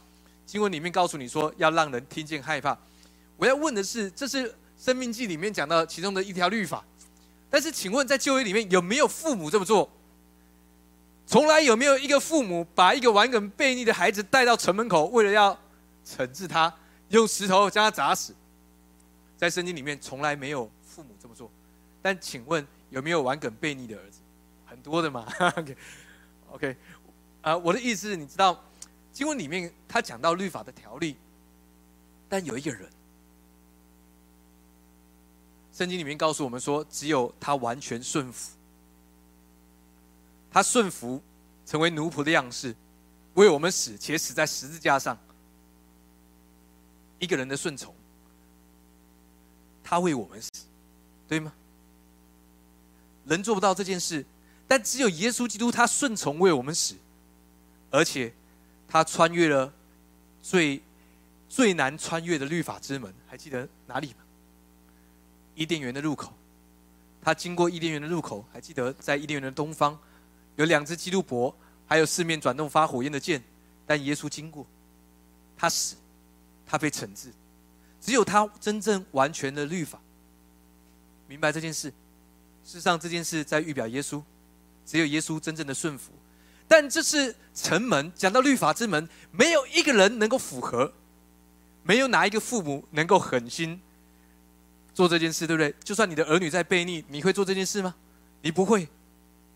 [0.46, 2.78] 经文里面告诉你说要让人听见害怕。
[3.36, 6.84] 我要问的是，这是生命记里面讲到其中的一条律法。
[7.50, 9.90] 但是，请问在旧约里面有没有父母这么做？
[11.26, 15.58] 从来有没有一个父母把一个顽梗悖逆的孩子带到城门口，为了要
[16.06, 16.74] 惩治他，
[17.10, 18.36] 用石头将他砸死？
[19.40, 21.50] 在圣经里面从来没有父母这么做。
[22.02, 24.20] 但请问有没有顽梗悖逆的儿子？
[24.66, 25.26] 很多的嘛。
[26.52, 26.76] OK，
[27.42, 28.62] 啊，我的意思是，你知道
[29.14, 31.16] 经文里面他讲到律法的条例，
[32.28, 32.90] 但有一个人。
[35.72, 38.52] 圣经里面告诉我们说，只有他完全顺服，
[40.52, 41.22] 他顺服，
[41.66, 42.76] 成为奴仆的样式，
[43.36, 45.18] 为我们死，且死在十字架上。
[47.20, 47.96] 一个人的顺从，
[49.90, 50.52] 他为我们死，
[51.28, 51.52] 对吗？
[53.26, 54.24] 人做不到这件事，
[54.68, 56.94] 但只有耶稣基督，他顺从为我们死，
[57.90, 58.32] 而且
[58.88, 59.74] 他穿越了
[60.44, 60.80] 最
[61.48, 64.18] 最难穿越的律法之门，还记得哪里吗？
[65.56, 66.32] 伊甸园的入口，
[67.20, 69.98] 他经过伊甸园的入口，还记得在伊甸园的东方
[70.56, 71.56] 有两只基督伯，
[71.88, 73.44] 还有四面转动发火焰的剑。
[73.88, 74.68] 但耶稣经过，
[75.58, 75.96] 他死，
[76.68, 77.34] 他被惩治，
[78.02, 80.00] 只有他真正完全的律法。
[81.28, 81.90] 明白这件事？
[82.64, 84.22] 事实上，这件事在预表耶稣，
[84.86, 86.12] 只有耶稣真正的顺服。
[86.68, 90.94] 但这是城门，讲到律法之门，没有一个人能够符合，
[91.84, 93.82] 没有哪一个父母能够狠心。
[94.94, 95.74] 做这件事对不对？
[95.84, 97.96] 就算你的儿女在悖逆，你会做这件事吗？
[98.42, 98.88] 你不会。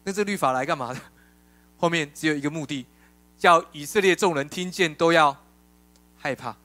[0.04, 1.00] 那这律法来干嘛的？
[1.78, 2.86] 后面只有一个目的，
[3.38, 5.38] 叫以色列众人听见都要
[6.18, 6.56] 害怕。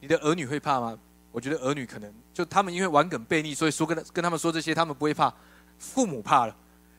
[0.00, 0.98] 你的儿女会怕吗？
[1.30, 5.32] 我觉得儿女可能就他们因为玩梗悖逆，所以说跟跟他们说这些，他们不会怕。
[5.78, 6.56] 父母怕了，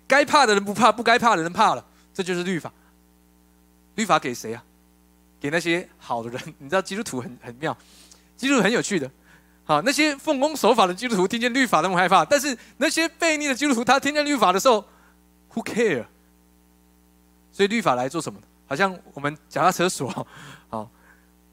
[0.07, 1.83] 该怕的人不怕，不该怕的人怕了。
[2.13, 2.71] 这就是律法。
[3.95, 4.63] 律法给谁啊？
[5.39, 6.41] 给那些好的人。
[6.59, 7.75] 你知道基督徒很很妙，
[8.37, 9.09] 基督徒很有趣的。
[9.65, 14.85] 好，那些奉公守法的基督徒听见律法那么害怕，但是那些悖逆的基督徒，他听见律法的时候
[15.53, 16.05] ，Who care？
[17.51, 18.39] 所以律法来做什么？
[18.67, 20.27] 好像我们脚踏车锁，
[20.69, 20.89] 好，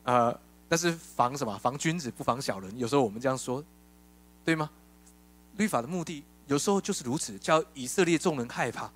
[0.04, 1.56] 呃，那是防什么？
[1.58, 2.76] 防君子不防小人。
[2.78, 3.62] 有时候我们这样说，
[4.44, 4.70] 对吗？
[5.56, 8.90] 律法的目的有时候就是如此，叫以色列众人害怕，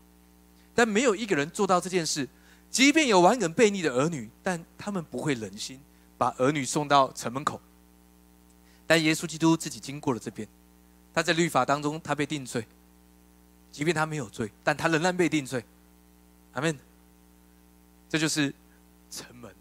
[0.74, 2.28] 但没有一个人做到这件事。
[2.70, 5.80] 即便有顽梗悖逆的儿女，但他们不会忍心
[6.16, 7.60] 把儿女送到城门口。
[8.86, 10.46] 但耶稣基督自己经过了这边，
[11.12, 12.66] 他在律法当中，他被定罪，
[13.72, 15.64] 即便他没有罪，但他仍然被定罪。
[16.52, 16.78] 阿门。
[18.08, 18.52] 这就是
[19.10, 19.52] 城门。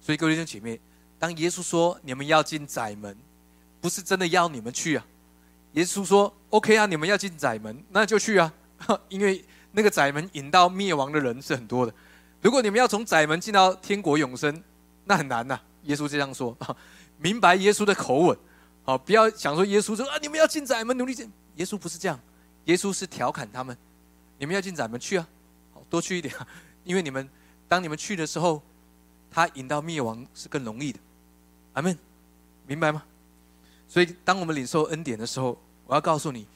[0.00, 0.80] 所以各位弟兄姐妹，
[1.26, 3.16] 当耶稣说你们要进窄门，
[3.80, 5.04] 不是真的要你们去啊。
[5.72, 8.54] 耶稣说：“OK 啊，你们要进窄门，那就去啊。
[9.10, 11.92] ”因为那个窄门引到灭亡的人是很多的。
[12.40, 14.62] 如果你们要从窄门进到天国永生，
[15.04, 15.58] 那很难呐。
[15.82, 16.56] 耶稣这样说，
[17.18, 18.38] 明白耶稣的口吻。
[18.84, 21.28] 好，不要想说耶稣说啊，你们要进窄门，努力进。
[21.56, 22.20] 耶稣不是这样，
[22.66, 23.76] 耶稣是调侃他们，
[24.38, 25.26] 你们要进窄门去啊，
[25.90, 26.32] 多去一点，
[26.84, 27.28] 因为你们
[27.66, 28.62] 当你们去的时候，
[29.28, 31.00] 他引到灭亡是更容易的。
[31.76, 31.96] 阿门，
[32.66, 33.02] 明白吗？
[33.86, 36.46] 所以当我们领受恩典的时候，我要告诉你，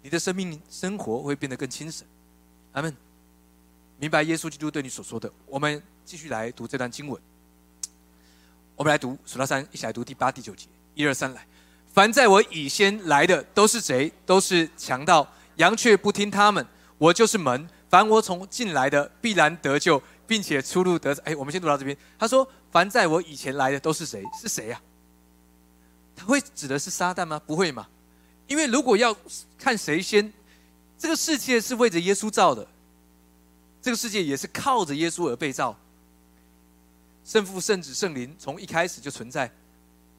[0.00, 2.06] 你的生命生活会变得更轻省。
[2.72, 2.96] 阿门，
[3.98, 5.30] 明白耶稣基督对你所说的。
[5.44, 7.20] 我们继续来读这段经文，
[8.74, 11.46] 我们来读数到三，一起来读第八、第九节，一二三，来。
[11.92, 16.66] 凡在我以先来的都是贼，都是强盗，羊却不听他们。
[16.96, 21.14] 我就是门，凡我从进来的必然得救，并且出入得。
[21.24, 21.94] 哎，我们先读到这边。
[22.18, 24.22] 他说：“凡在我以前来的都是谁？
[24.40, 24.80] 是谁呀？
[26.16, 27.40] 他会指的是撒旦吗？
[27.46, 27.88] 不会嘛？
[28.46, 29.16] 因为如果要
[29.58, 30.32] 看谁先，
[30.98, 32.66] 这个世界是为着耶稣造的，
[33.80, 35.76] 这个世界也是靠着耶稣而被造。
[37.24, 39.50] 圣父、圣子、圣灵从一开始就存在，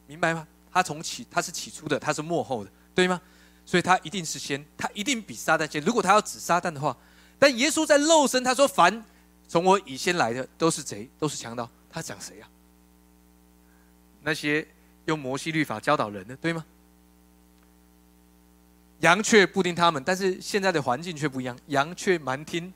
[0.07, 3.21] 明白吗？”他从起，他是起初的，他是幕后的，对吗？
[3.65, 5.83] 所以他一定是先，他一定比撒旦先。
[5.83, 6.95] 如果他要指撒旦的话，
[7.37, 9.03] 但耶稣在肉身，他说：“凡
[9.47, 12.49] 从我以先来的，都是贼，都是强盗。”他讲谁啊？
[14.23, 14.67] 那些
[15.05, 16.65] 用摩西律法教导人的，对吗？
[18.99, 22.71] 羊却不听他们，但是现在的环境却不一样，羊却蛮听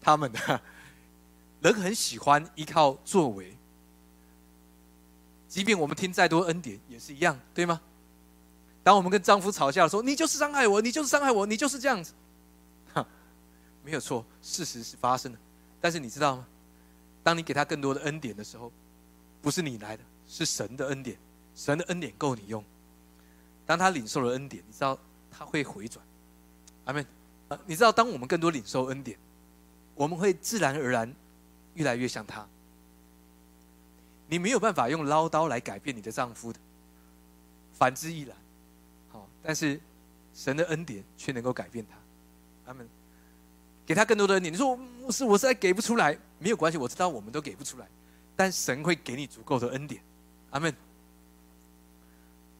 [0.00, 0.60] 他们的。
[1.62, 3.56] 人很喜欢依靠作为。
[5.48, 7.80] 即便我们听再多恩典，也是一样，对吗？
[8.82, 12.12] 当我们跟丈夫吵架的时候，你就是伤害我，你就是伤害我，你就是这样子，
[12.92, 13.06] 哈，
[13.84, 15.38] 没有错，事实是发生的。
[15.80, 16.46] 但是你知道吗？
[17.22, 18.72] 当你给他更多的恩典的时候，
[19.40, 21.16] 不是你来的，是神的恩典，
[21.54, 22.64] 神的恩典够你用。
[23.64, 24.98] 当他领受了恩典，你知道
[25.30, 26.04] 他会回转，
[26.84, 27.04] 阿门。
[27.66, 29.18] 你知道，当我们更多领受恩典，
[29.94, 31.14] 我们会自然而然
[31.74, 32.46] 越来越像他。
[34.26, 36.58] 你没有办法用唠叨来改变你的丈夫的，
[37.74, 38.34] 反之亦然。
[39.10, 39.78] 好，但是
[40.32, 42.70] 神的恩典却能够改变他。
[42.70, 42.88] 阿门
[43.84, 44.50] 给他更多的恩典。
[44.50, 47.86] 你说牧师，我实在给不出来，没有关系，我知道我们都给不出来，
[48.34, 50.02] 但神会给你足够的恩典。
[50.50, 50.74] 阿门。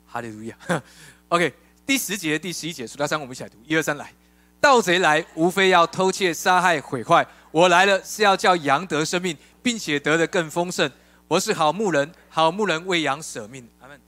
[0.07, 0.57] 哈利路亚。
[1.29, 1.53] OK，
[1.85, 3.59] 第十节、第十一节，数到三，我们一起来读。
[3.67, 4.13] 一二三，来。
[4.61, 7.27] 盗贼来，无非要偷窃、杀害、毁坏。
[7.51, 10.91] 我来了，是要叫羊得生命，并且得的更丰盛。
[11.27, 13.69] 我是好牧人，好牧人为羊舍命。
[13.81, 14.01] 阿门。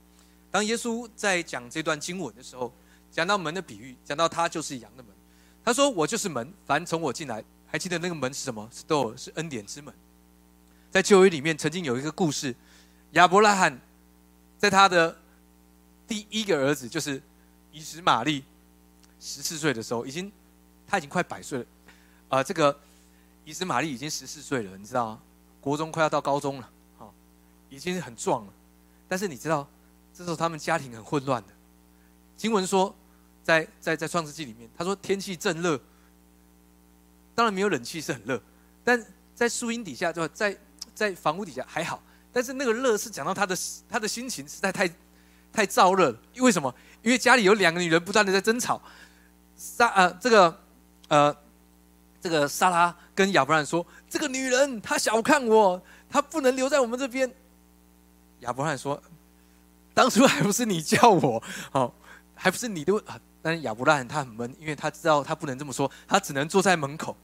[0.49, 2.73] 当耶稣在讲这段经文的时候，
[3.11, 5.11] 讲到门的比喻，讲到他就是羊的门。
[5.63, 7.43] 他说：“我就是门，凡从我进来，
[7.75, 8.69] 还记得那个门是什么？
[8.71, 9.93] 是都是恩典之门。”
[10.89, 12.55] 在旧约里面，曾经有一个故事，
[13.11, 13.77] 亚伯拉罕
[14.57, 15.17] 在他的
[16.07, 17.21] 第一个儿子，就是
[17.73, 18.45] 以实玛利
[19.19, 20.31] 十四岁的时候，已经
[20.87, 21.65] 他已经快百岁了。
[22.29, 22.79] 啊，这个
[23.43, 25.19] 以实玛利已经十四岁了，你知道？
[25.59, 26.69] 国中快要到高中了。
[27.67, 28.53] 已经很壮了，
[29.05, 29.67] 但是你知道，
[30.13, 31.49] 这时候他们家庭很混乱的。
[32.37, 32.95] 经文说，
[33.43, 35.77] 在在在创世纪里面，他说天气正热，
[37.35, 38.41] 当然没有冷气是很热，
[38.83, 40.27] 但在树荫底下，就？
[40.29, 40.57] 在
[40.93, 43.55] 在房屋底下还好，但是那个热是讲到他的
[43.89, 44.89] 他的心情实在太
[45.51, 46.17] 太燥热了。
[46.37, 46.73] 为什么？
[47.03, 48.81] 因为家里有两个女人不断的在争吵。
[49.57, 50.61] 莎呃这个
[51.09, 51.35] 呃
[52.21, 57.29] 这个莎拉跟亚伯兰说，这个女人她小看我，她不能留在我们这边。
[58.39, 59.01] 亚伯兰说
[59.93, 61.93] ：“当初还不是你叫我，哦，
[62.33, 62.93] 还不是你的。
[63.41, 67.15] 但是亚伯兰他很闷，因为他知道他不能这么说，他只能坐在门口。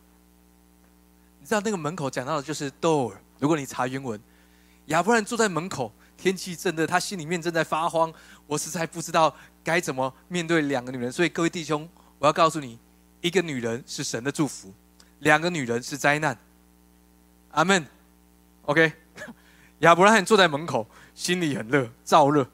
[1.42, 3.14] 你知道那个门口讲到的就是 door。
[3.40, 4.18] 如果你查原文，
[4.86, 8.14] 亚伯兰坐在门口，天气正热，他心里面正在发慌。
[8.46, 11.12] 我实在不知道该怎么面对两个女人。
[11.12, 12.78] 所以各位弟兄，我要告诉你，
[13.20, 14.72] 一个女人是神的祝福，
[15.20, 16.38] 两个女人是灾难。
[17.50, 17.86] 阿门。
[18.64, 18.94] OK，
[19.80, 22.48] 亚伯拉罕坐在门口。”心里很热，燥热。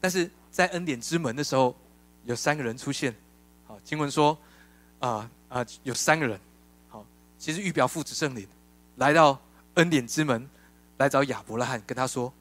[0.00, 1.74] 但是在恩典之门的时候，
[2.24, 3.14] 有三个人出现。
[3.66, 4.36] 好，经文说，
[4.98, 6.38] 啊啊，有三个人。
[7.38, 8.46] 其实预表父子圣灵
[8.96, 9.40] 来到
[9.74, 10.48] 恩典之门，
[10.98, 12.32] 来找亚伯拉罕，跟他说：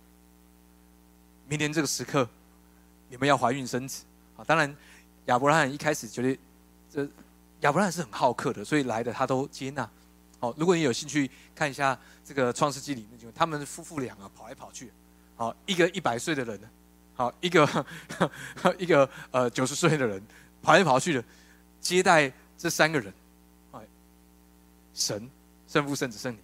[1.47, 2.27] 明天这个时刻，
[3.09, 4.03] 你们要怀孕生子。
[4.37, 4.75] 啊，当然
[5.25, 6.39] 亚伯拉罕一开始觉得，
[6.91, 7.07] 这
[7.61, 9.89] 亚伯拉罕是很好客的，所以来的他都接纳。
[10.39, 14.91] 好，如果你有兴趣看一下这个创世纪里面，就他们夫妇俩啊，跑来跑去。
[15.35, 16.59] 好，一个一百岁的人，
[17.15, 17.85] 好，一个
[18.77, 20.21] 一个呃九十岁的人，
[20.61, 21.23] 跑来跑去的
[21.79, 23.13] 接待这三个人，
[24.93, 25.29] 神
[25.67, 26.39] 圣父圣子圣灵，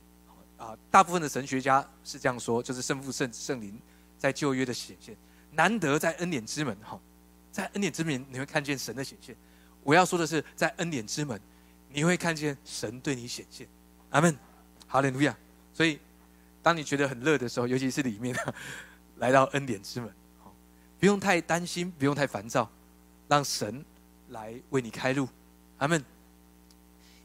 [0.58, 3.80] 啊，大部分的神学家是这样说，就是圣父圣子圣灵
[4.18, 5.16] 在旧约的显现，
[5.52, 7.00] 难得在恩典之门，哈，
[7.52, 9.36] 在恩典之门你会看见神的显现。
[9.84, 11.40] 我要说的是，在恩典之门
[11.90, 13.68] 你会看见神对你显现，
[14.10, 14.38] 阿门，
[14.88, 15.38] 好利路亚。
[15.74, 16.00] 所以。
[16.62, 18.36] 当你觉得很热的时候，尤其是里面，
[19.16, 20.14] 来到恩典之门，
[21.00, 22.70] 不用太担心，不用太烦躁，
[23.30, 23.84] 让神
[24.28, 25.26] 来为你开路，
[25.78, 26.04] 阿门。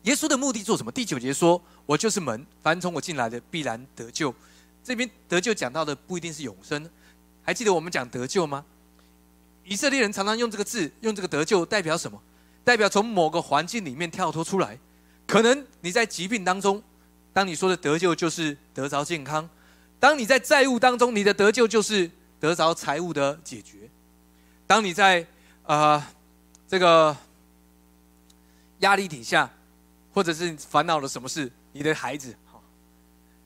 [0.04, 0.90] 耶稣的目的做什么？
[0.90, 4.34] 第九节说：“我就是门，凡从我进来的，必然得救。”
[4.84, 6.88] 这边得救讲到的不一定是永生，
[7.42, 8.64] 还记得我们讲得救吗？
[9.64, 12.20] 以色列人常常用这个字，用这个得救代表什么？
[12.62, 14.78] 代表从某个环境里面跳脱出来，
[15.26, 16.82] 可能你在疾病当中。
[17.32, 19.48] 当你说的得救就是得着健康，
[19.98, 23.88] 当你在债务当中，你的得救就是得着财务的解决。
[24.66, 25.26] 当你在
[25.64, 26.12] 啊
[26.68, 27.16] 这个
[28.80, 29.50] 压力底下，
[30.14, 32.62] 或者是烦恼了什么事，你的孩子，好，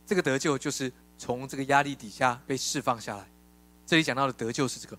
[0.06, 3.26] 这个得救就是从这个压力底下被释放下来。
[3.86, 4.98] 这里讲到的得救是这个，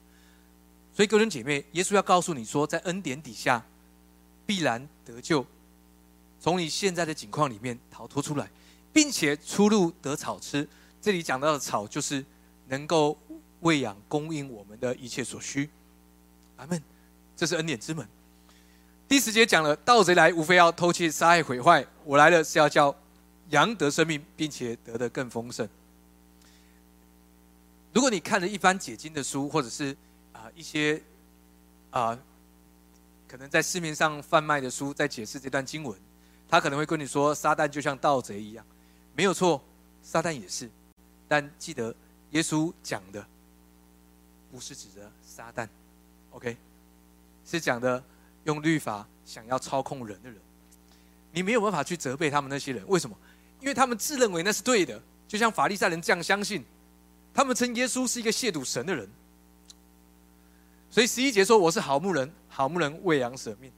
[0.93, 3.63] 所以哥伦姐妹，耶稣要告诉你说，在恩典底下
[4.45, 5.45] 必然得救，
[6.41, 8.49] 从你现在的境况里面逃脱出来。
[8.91, 10.67] 并且出入得草吃，
[10.99, 12.25] 这里讲到的草就是
[12.69, 13.15] 能够
[13.59, 15.69] 喂养、供应我们的一切所需。
[16.57, 16.81] 阿门。
[17.37, 18.05] 这是恩典之门。
[19.09, 22.95] 第十节讲了，盗贼来无非要偷窃、杀害、毁坏，我来了是要叫
[23.49, 25.67] 羊得生命，并且得的更丰盛。
[27.91, 29.97] 如果你看了一般解经的书，或者是
[30.31, 31.01] 啊一些
[31.89, 32.15] 啊
[33.27, 35.97] 可能在市面上贩卖的书，在解释这段经文，
[36.47, 38.63] 他可能会跟你说，撒旦就像盗贼一样。
[39.15, 39.59] 没有错，
[40.03, 40.69] 撒旦也是，
[41.27, 41.95] 但记得
[42.29, 43.25] 耶稣讲的
[44.51, 45.67] 不是指的撒旦
[46.29, 46.55] ，OK，
[47.43, 48.03] 是讲的
[48.49, 50.39] 用律法想要操控人的人。
[51.31, 53.15] 你没有办法去责备他们那些人，为什么？
[53.61, 56.63] 因为他们自认为那是对的，就像法利赛人这样相信，
[57.33, 59.07] 他们称耶稣是一个亵渎神的人。
[60.89, 63.71] 所以十一节说我是好牧人，好牧人喂羊舍命。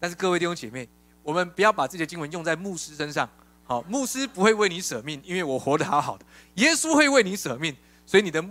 [0.00, 0.88] 但是各位弟兄姐妹，
[1.22, 3.28] 我们不要把这些经文用在牧师身上。
[3.64, 6.24] 好，牧师不会为你舍命，因为我活得好好的。
[6.54, 8.42] 耶稣会为你舍命，所以你的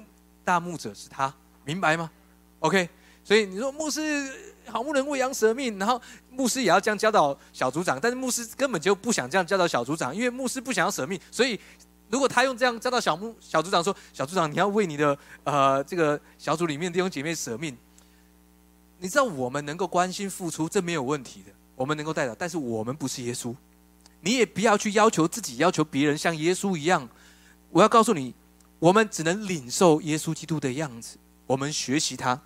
[0.43, 2.11] 大牧者是他，明白吗
[2.59, 2.87] ？OK，
[3.23, 11.59] 所以你说牧师好牧人为羊舍命，然后牧师也要这样教导小组长，但是牧师根本就不想这样教导小组长，因为牧师不想要舍命，所以
[12.09, 17.75] 如果他用这样教导小牧小组长说，小组长你要为你的呃这个小组里面弟兄姐妹舍命，
[18.99, 23.55] 你知道我们能够关心付出，这没有问题的，我们能够代表，但是我们不是耶稣。
[24.21, 27.07] 你也不要去要求自己，要求别人像耶稣一样。
[27.69, 28.33] 我要告诉你，
[28.79, 32.41] 我们只能领受耶稣基督的样子，我们学习他，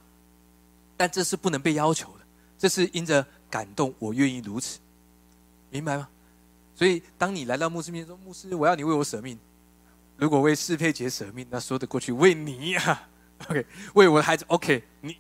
[1.00, 2.26] 但这是不能被要求的，
[2.58, 4.80] 这是因着感动，我愿意如此，
[5.70, 6.10] 明白吗？
[6.76, 9.39] 所以，当你来到牧师面前说：“牧师，我要你为我舍命。”
[10.20, 13.08] 如果为适佩姐舍命，那说得过去；为你呀，
[13.47, 15.16] OK，为我的孩子，OK，你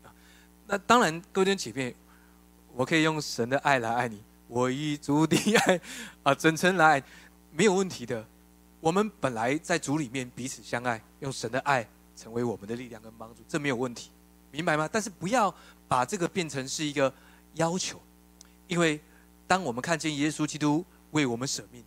[0.67, 1.95] 那当然，各位姐妹，
[2.73, 4.21] 我可以用神的爱来爱你。
[4.49, 5.79] 我以主的爱
[6.23, 7.03] 啊，真诚来爱，
[7.53, 8.25] 没有问题的。
[8.81, 14.11] 我们本来在主里面彼此相爱，用神的爱成为我们的力量跟帮助，这没有问题，
[14.51, 14.89] 明白吗？
[14.91, 15.53] 但是不要
[15.87, 17.13] 把这个变成是一个
[17.55, 18.01] 要求，
[18.67, 18.99] 因为
[19.47, 21.83] 当我们看见耶稣基督为我们舍命，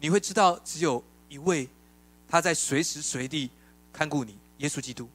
[0.00, 1.68] 你会知道只有一位，
[2.28, 3.50] 他在随时随地
[3.92, 5.08] 看顾你，耶稣基督。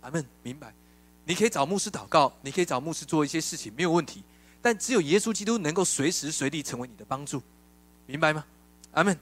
[0.00, 0.72] 阿门，明白？
[1.24, 4.22] 你可以找牧师祷告，你可以找牧师做一些事情，没有问题。
[4.60, 7.42] 但只有耶稣基督能够随时随地成为你的帮助，
[8.06, 8.44] 明白吗？
[8.92, 9.18] 阿门。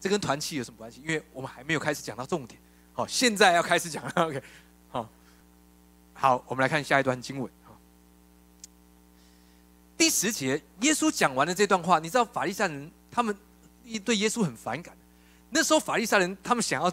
[0.00, 1.00] 这跟团契有什么关系？
[1.02, 2.60] 因为我们还没有开始讲到重点。
[2.92, 4.12] 好，现在要开始讲了。
[4.16, 4.42] OK，
[6.24, 7.52] 好，我们来看下一段经文。
[9.94, 13.36] 第十节，耶稣讲完了这段话，你知道法利赛人他们
[13.84, 14.96] 一对耶稣很反感。
[15.50, 16.90] 那时候法利赛人他们想要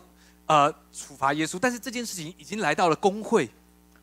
[0.47, 3.49] 呃处罚耶稣，但是这件事情已经来到了公会。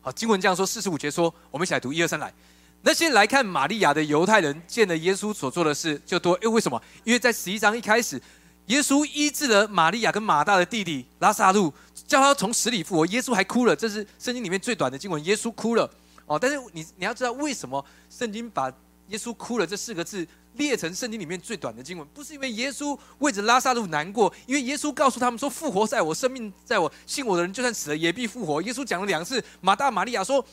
[0.01, 2.33] 好，经文这样说，四十五节说，我们一起来读，一二三，来。
[2.81, 6.81] 那些来看玛利亚的犹太人见了耶稣所做的事就多，因为什么？
[7.03, 8.19] 因为在十一章一开始，
[8.65, 11.71] 耶稣医治了玛利亚跟马大的弟弟拉萨路，
[12.09, 13.05] 叫他从死里复活。
[13.05, 15.23] 耶稣还哭了，这是圣经里面最短的经文。
[15.23, 15.89] 耶稣哭了
[16.25, 18.69] 哦，但是你你要知道，为什么圣经把
[19.07, 22.05] 耶稣哭了这四个字列成圣经里面最短的经文？
[22.13, 30.43] 不是因为耶稣为着拉萨路难过，因为耶稣告诉他们说：“复活在我，生命在我，信我的人就算死了也必复活。”耶稣讲了两次，马大、玛利亚说。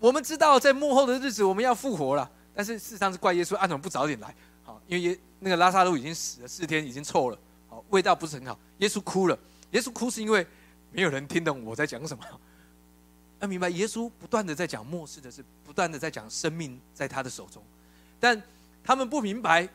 [0.00, 4.32] 我们知道在幕后的日子我们要复活了，但是事实上是怪耶稣，按怎么不早点来？
[4.62, 8.56] 好，因为耶那个拉萨路已经死了四天，已经臭了，好，味道不是很好。
[8.78, 9.36] 耶稣哭了，
[9.72, 10.46] 耶稣哭是因为
[10.92, 12.24] 没有人听懂我在讲什么。
[13.40, 17.62] 要明白，耶稣不断的在讲末世的事，不断的在讲生命在他的手中，
[18.18, 18.42] 但
[18.82, 19.68] 他们不明白。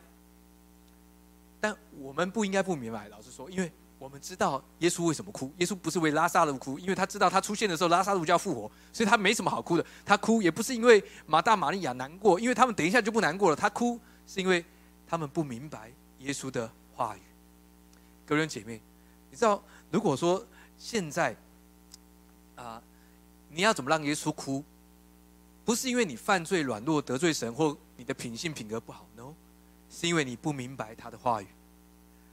[1.60, 3.72] 但我们不应该不明白，老实说，因为。
[3.96, 5.50] 我们知道耶稣为什么哭？
[5.56, 9.86] 耶稣不是为拉萨路哭，因为他知道他出现的时候拉萨路就要复活，所以他没什么好哭的。
[10.04, 13.56] 他哭也不是因为马大、玛利亚难过，因为他们等一下就不难过了。
[13.56, 14.62] 他哭是因为
[15.08, 17.20] 他们不明白耶稣的话语。
[18.26, 18.78] 各位姐妹，
[19.30, 20.44] 你知道，如果说
[20.78, 21.36] 现在
[22.56, 22.82] 啊，
[23.48, 24.62] 你要怎么让耶稣哭？
[25.64, 29.32] 不是因为你犯罪软弱得罪神，或你的品性品格不好，no，
[29.90, 31.46] 是因为你不明白他的话语。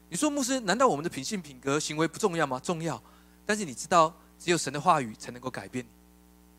[0.10, 2.60] 你说牧师，难道我们的品性、品格、行为不重要吗？
[2.60, 3.02] 重要。
[3.46, 5.90] 但是你知道，只有神的话语才能够改变你。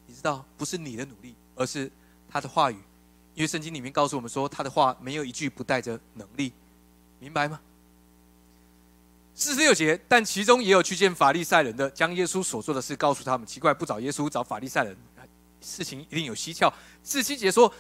[0.06, 1.90] 你知道，不是你的努力，而是
[2.28, 2.78] 他的话语。
[3.34, 6.52] 因为圣经里面告诉我们说，他的话没有一句不带着能力，
[7.18, 7.60] 明白吗？
[9.34, 13.46] 四十六节，但其中也有去见法利赛人的，将耶稣所做的事告诉他们。
[13.46, 14.96] 奇怪，不找耶稣，找法利赛人，
[15.60, 16.72] 事情一定有蹊跷。
[17.02, 17.72] 四十七节说，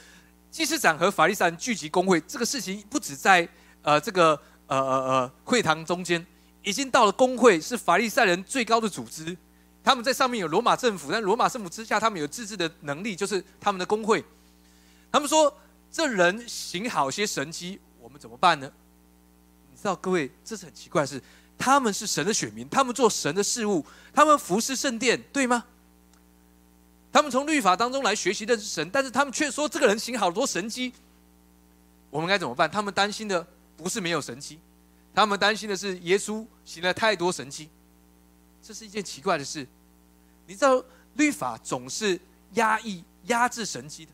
[0.50, 3.48] 祭司长和法利赛人聚集公会，这个事情不止在
[3.82, 4.40] 呃这个。
[4.68, 6.24] 呃呃呃，会堂中间
[6.62, 9.36] 已经到了工会，是法利赛人最高的组织。
[9.84, 14.24] 他们在上面有罗马政府，但罗马政府之下，他们有自治的能力，就是他们的工会。
[15.10, 15.54] 他们说
[15.92, 18.72] ：“这人行好些神迹，我们怎么办呢？”
[19.70, 21.22] 你知道，各位，这是很奇怪的是，
[21.62, 25.64] 他们是神的选民，他们做神的事物，他们服侍圣殿，对吗？
[27.12, 30.92] 他们从律法当中来学习认识神，但是他们却说这个人行好多神迹，
[32.10, 32.68] 我们该怎么办？
[32.68, 33.46] 他们担心的。
[33.74, 34.60] 不是没有神迹，
[35.12, 37.68] 他们担心的是耶稣行了太多神迹，
[38.62, 39.66] 这是一件奇怪的事。
[40.46, 40.84] 你知道
[41.14, 42.20] 律法总是
[42.52, 44.12] 压抑、压制神迹的，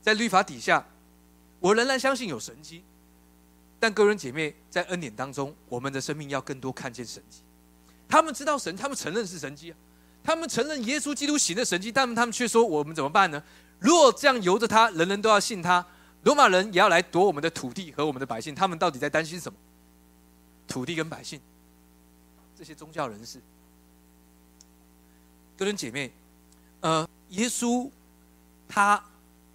[0.00, 0.82] 在律法底下，
[1.60, 2.82] 我仍然相信有神迹，
[3.78, 7.40] 但各人姐妹在恩典当中，我们的生命要更多看见神迹。
[8.08, 9.76] 他们知道神，他们承认是神迹啊，
[10.22, 13.42] 他们承认耶稣基督行的神迹，但他们却说我们怎么办呢？
[13.78, 15.84] 如果这样由着他，人人都要信他。
[16.22, 19.58] 罗马人也要来夺我们的土地和我们的百姓，他们到底在担心什么？
[20.66, 21.40] 土地跟百姓，
[22.58, 23.40] 这些宗教人士，
[25.56, 26.10] 哥伦姐妹，
[26.80, 27.88] 呃，耶稣
[28.66, 29.00] 他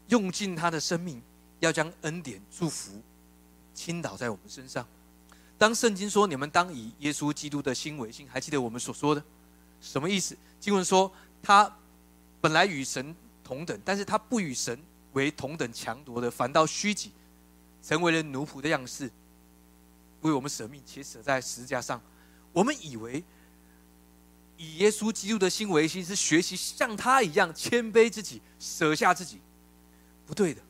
[0.07, 1.21] 用尽他的生命，
[1.59, 2.91] 要将恩典祝福
[3.73, 4.85] 倾倒在我们身上。
[5.57, 9.23] 当圣经说你们当以耶稣基督的心为心，还记得我们所说的
[9.79, 10.35] 什么意思？
[10.59, 11.11] 经文说
[11.41, 11.71] 他
[12.39, 14.79] 本来与神同等，但是他不与神
[15.13, 17.11] 为同等强夺的，反倒虚己，
[17.83, 19.11] 成为了奴仆的样式，
[20.21, 22.01] 为我们舍命，且舍在十字架上。
[22.53, 23.23] 我们以为
[24.57, 29.39] 以耶稣基督的心为心，是学习像他一样谦卑自己，舍下自己，
[30.25, 30.61] 不对的。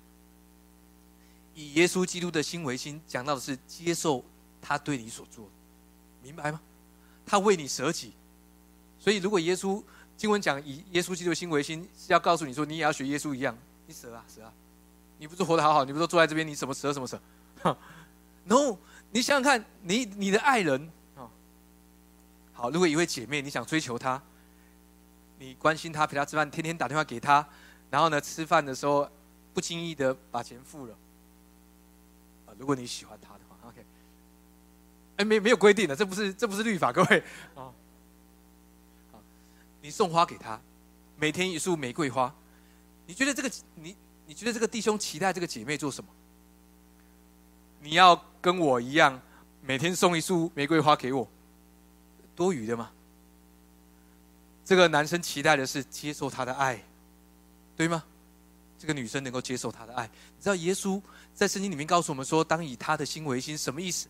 [1.62, 4.24] 以耶稣基督的心为心，讲到的是接受。
[4.64, 5.49] 他对你所做，
[6.22, 6.62] 明白吗？
[7.26, 8.14] 他为你舍己，
[8.99, 9.82] 所以如果耶稣
[10.16, 13.57] 经文讲以耶稣基督的心为心，是要告诉你说，你也要学耶稣一样，
[13.88, 14.53] 你舍啊舍啊，
[15.18, 17.20] 你不是活得好好，你不是坐在这边，你什么舍什么舍
[18.43, 18.78] ？No，
[19.09, 21.26] 你想想看，你你的爱人啊，
[22.53, 24.22] 好，如果一位姐妹你想追求她，
[25.39, 27.43] 你关心她，陪她吃饭，天天打电话给她，
[27.89, 29.09] 然后呢，吃饭的时候
[29.55, 30.95] 不经意的把钱付了，
[32.62, 33.84] 如果你喜欢他的话，OK。
[35.18, 35.26] 哎。
[35.26, 37.24] 没没有规定的，这不是这不是律法，各位
[37.55, 37.74] 啊。
[39.12, 39.20] 好，
[39.82, 40.62] 你送花给他，
[41.18, 42.32] 每天一束玫瑰花，
[43.07, 43.95] 你觉得这个你
[44.28, 46.09] 你觉得这个弟兄期待这个姐妹做什么？
[47.80, 49.20] 你要跟我一样，
[49.64, 51.28] 每天送一束玫瑰花给我，
[52.36, 52.91] 多余的吗？
[54.64, 56.80] 这个男生期待的是接受他的爱，
[57.76, 58.03] 对吗？
[58.78, 60.99] 这个女生能够接受他的爱，你知道耶稣
[61.34, 64.07] 在圣经里面告诉我们说，当以他的心为心，什么意思？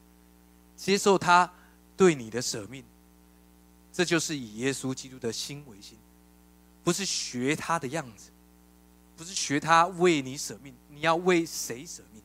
[0.76, 1.50] 接受他
[1.96, 2.84] 对你的舍命，
[3.94, 5.98] 这就是以耶稣基督的心为心，
[6.84, 8.32] 不是学他的样子，
[9.16, 10.74] 不是学他为你舍命。
[10.90, 12.22] 你要为谁舍命？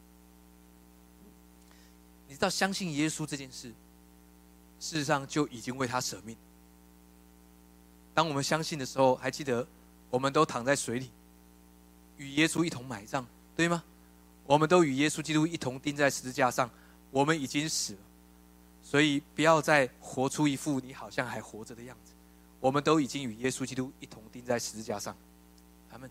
[2.28, 3.68] 你知道相信耶稣这件事，
[4.80, 6.36] 事实上就已经为他舍命。
[8.14, 9.66] 当我们相信的时候，还记得
[10.10, 11.10] 我们都躺在水里，
[12.16, 13.24] 与耶稣一同埋葬，
[13.54, 13.84] 对吗？
[14.46, 16.70] 我们都与耶稣基督一同钉在十字架上，
[17.10, 17.98] 我们已经死了。
[18.82, 22.12] 所以不要再活出一副你好像还活着的样子。
[22.60, 25.16] 我们都已经与耶稣基督一同钉在十字架上。
[25.90, 26.08] 他们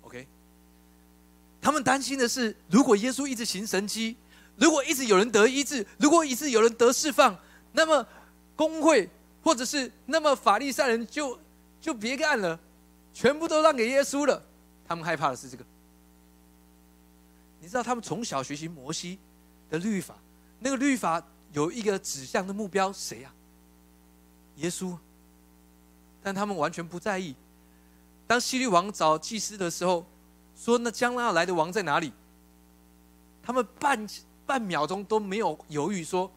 [0.00, 0.26] ，OK。
[1.60, 4.16] 他们担心的是，如果耶稣一直行神迹，
[4.56, 7.38] 如果一直有人得医治，如果一直有人得释放，
[7.72, 8.06] 那么
[8.56, 9.08] 工会
[9.42, 11.38] 或者是那么法利赛人就
[11.80, 12.58] 就别干了，
[13.12, 14.42] 全部都让给耶稣了。
[14.88, 15.64] 他们害怕的是这个。
[17.62, 19.18] 你知道，他们从小学习摩西
[19.70, 20.16] 的律法，
[20.58, 21.22] 那个律法。
[21.52, 23.30] 有一个指向的目标，谁呀？
[24.56, 24.96] 耶稣。
[26.22, 27.36] 但他们完全不在意。
[28.26, 30.06] 当希律王找祭司的时候，
[30.56, 32.10] 说：“那将来要来的王在哪里？”
[33.44, 34.06] 他们半
[34.46, 36.32] 半秒钟都没有犹豫，说：“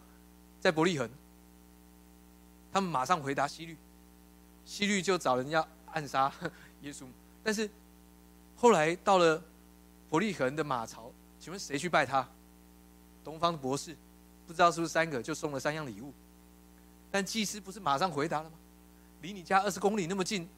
[0.59, 1.09] 在伯利恒。”
[2.73, 3.77] 他们马上回答希律。
[4.65, 6.29] 希律就找人要暗杀
[6.81, 7.05] 耶稣。
[7.41, 7.69] 但是
[8.57, 9.41] 后来到了
[10.09, 11.04] 伯利恒的马槽，
[11.45, 12.27] 请问谁去拜他？
[13.23, 13.95] 东方的博士。
[14.47, 16.11] 不知道是不是三个就送了三样礼物，
[17.11, 18.55] 但祭司不是马上回答了吗？
[19.21, 20.49] 离你家二十公里那么近，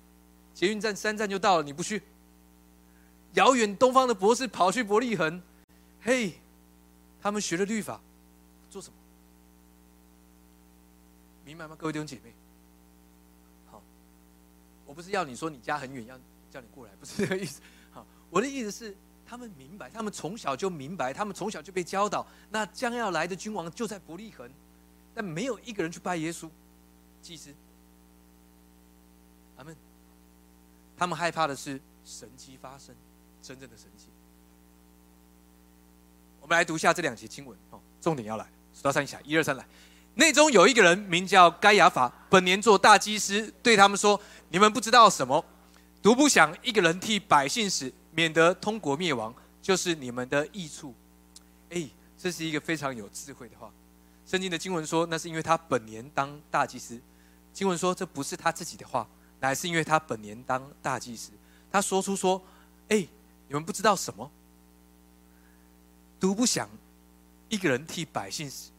[0.54, 2.02] 捷运站三站就到了，你不去？
[3.34, 5.42] 遥远东方的博士跑去伯利恒，
[6.02, 6.40] 嘿，
[7.22, 8.00] 他们学了律法，
[8.70, 8.96] 做什么？
[11.44, 12.34] 明白吗，各位弟兄姐妹？
[13.70, 13.84] 好，
[14.86, 16.18] 我不是要你说你家很远，要
[16.50, 17.62] 叫你过来，不是这个意思。
[17.92, 18.96] 好，我的意思是。
[19.30, 24.50] 他们明白，他们从小就明白，他们从小就被教导，那将要来的君王就在伯利恒，
[25.14, 26.50] 但没有一个人去拜耶稣，
[27.22, 27.54] 祭司。
[29.58, 29.76] 他们，
[30.96, 32.96] 他们害怕的是神迹发生，
[33.42, 34.06] 真正的神迹。
[36.40, 39.68] 我们来读一下这两节经文哦，重点要来，数到三下，一二三来。
[40.16, 44.20] 内中有一个人名叫该亚法，本年做大祭司，对他们说
[44.50, 45.44] ：“你们不知道什么，
[46.02, 50.91] 独不想一个人替百姓死。”免得通国灭亡，就是你们的益处。
[51.70, 51.88] 哎，
[52.18, 53.72] 这是一个非常有智慧的话。
[54.26, 56.99] 圣经的经文说，那是因为他本年当大祭司。
[57.53, 59.07] 经文说，这不是他自己的话，
[59.39, 61.30] 乃是因为他本年当大祭司。
[61.72, 62.41] 他说出说
[62.89, 63.07] ：“哎，
[63.47, 64.32] 你们不知道什么，
[66.20, 66.68] 独不想
[67.49, 68.72] 一个人替百姓死，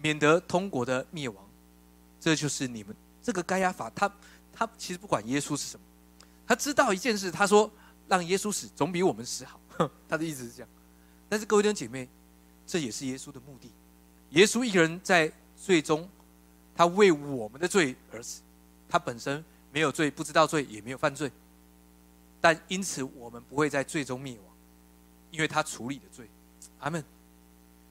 [0.00, 1.46] 免得通国的灭亡。
[2.18, 4.10] 这就是你们这个该亚法，他
[4.54, 5.84] 他其实不管耶稣是什么，
[6.46, 7.70] 他知道一件事，他说。”
[8.10, 9.60] 让耶稣死总比我们死好，
[10.08, 10.68] 他的意思是这样。
[11.28, 12.08] 但是各位弟兄姐妹，
[12.66, 13.70] 这也是耶稣的目的。
[14.30, 16.08] 耶稣一个人在最终，
[16.74, 18.42] 他为我们的罪而死，
[18.88, 21.30] 他本身没有罪，不知道罪，也没有犯罪。
[22.40, 24.54] 但因此我们不会在最终灭亡，
[25.30, 26.28] 因为他处理的罪。
[26.80, 27.04] 阿门。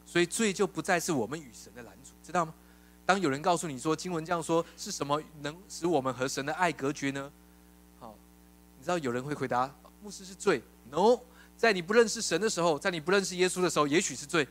[0.06, 2.54] 所以罪就不再是我们与神的拦阻，知道吗？
[3.06, 7.32] 当有人告诉你说经文这样说，是什么能使我们和神的爱隔绝呢？
[8.00, 8.16] 好，
[8.78, 9.74] 你知道有人会回答。
[10.02, 11.20] 牧师是罪，no，
[11.58, 14.48] 在你不认识神的时候，在你不认识耶稣的时候，也许是罪。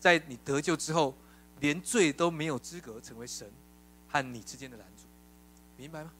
[0.00, 1.14] 在你得救之后，
[1.60, 3.48] 连罪都没有资格成为神
[4.08, 5.04] 和你之间的拦阻，
[5.76, 6.10] 明白吗？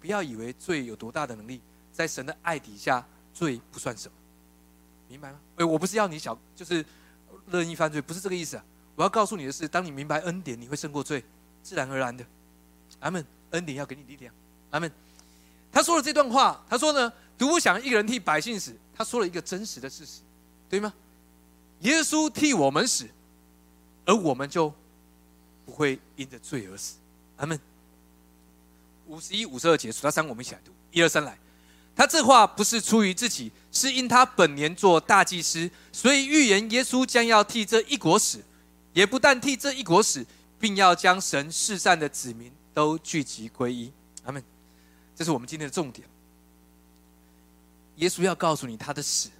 [0.00, 1.60] 不要以为罪有多大的能力，
[1.92, 4.14] 在神的爱底下，罪不算什么，
[5.08, 5.38] 明白吗？
[5.56, 6.84] 哎，我不是要你小，就是
[7.46, 8.64] 乐意犯罪，不是这个意思啊。
[8.96, 11.22] 我要告诉你的是，当你明白恩典，你会胜过罪，
[11.62, 12.24] 自然而然的。
[13.00, 13.24] 阿门。
[13.50, 14.34] 恩典要给你力量。
[14.70, 14.90] 阿门。
[15.76, 18.74] 他说了这段话，他说呢，独不想一个人替百姓死。
[18.96, 20.20] 他说了一个真实的事实，
[20.70, 20.90] 对吗？
[21.80, 23.06] 耶稣替我们死，
[24.06, 24.72] 而我们就
[25.66, 26.94] 不会因着罪而死。
[27.36, 27.60] 阿门。
[29.06, 30.72] 五十一、五十二节数到三，我们一起来读。
[30.92, 31.38] 一二三，来。
[31.94, 38.42] 他这话不是出于自己，是因他本年做大祭司，所以预言耶稣将要替这一国死，
[38.94, 40.24] 也不但替这一国死，
[40.58, 43.92] 并要将神世上的子民都聚集归一。
[44.24, 44.42] 阿门。
[45.16, 46.06] 这是我们今天的重点。
[47.96, 49.30] 耶稣要告诉你，他的死，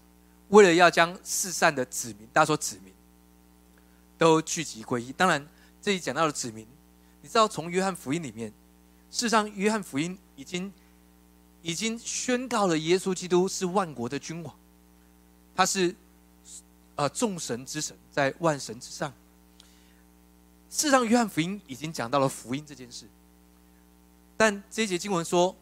[0.49, 2.91] 为了要将世上的子民，大家说子民，
[4.17, 5.13] 都聚集归一。
[5.13, 5.47] 当然，
[5.83, 6.67] 这里讲到了子民，
[7.21, 8.49] 你知道从约翰福音里面，
[9.11, 10.73] 事实上约翰福音已经
[11.61, 14.57] 已经宣告了耶稣基督是万国的君王，
[15.55, 15.95] 他是
[16.95, 19.13] 呃众神之神，在万神之上。
[20.71, 23.07] 事实上，约翰福音已经讲到了福音这件事，
[24.37, 25.55] 但这一节经文说，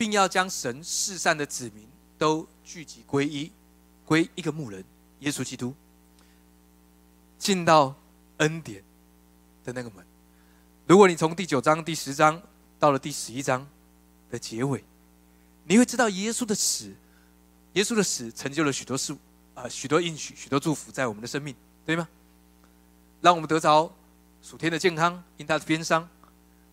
[0.00, 1.86] 并要将神世上的子民。
[2.16, 3.50] 都聚集归一，
[4.04, 4.84] 归一个牧人
[5.20, 5.74] 耶稣基督，
[7.38, 7.94] 进到
[8.36, 8.84] 恩典
[9.64, 10.04] 的那个门。
[10.86, 12.42] 如果你从第九章、第十章
[12.78, 13.66] 到了第十一章
[14.30, 14.84] 的结尾，
[15.64, 16.92] 你会知道耶稣的死，
[17.72, 19.16] 耶稣的死成就了许多事，
[19.54, 22.06] 啊，许多应许、许多祝福在我们的生命，对吗？
[23.22, 23.90] 让我们得着
[24.42, 26.06] 属天的健康，因他的鞭伤，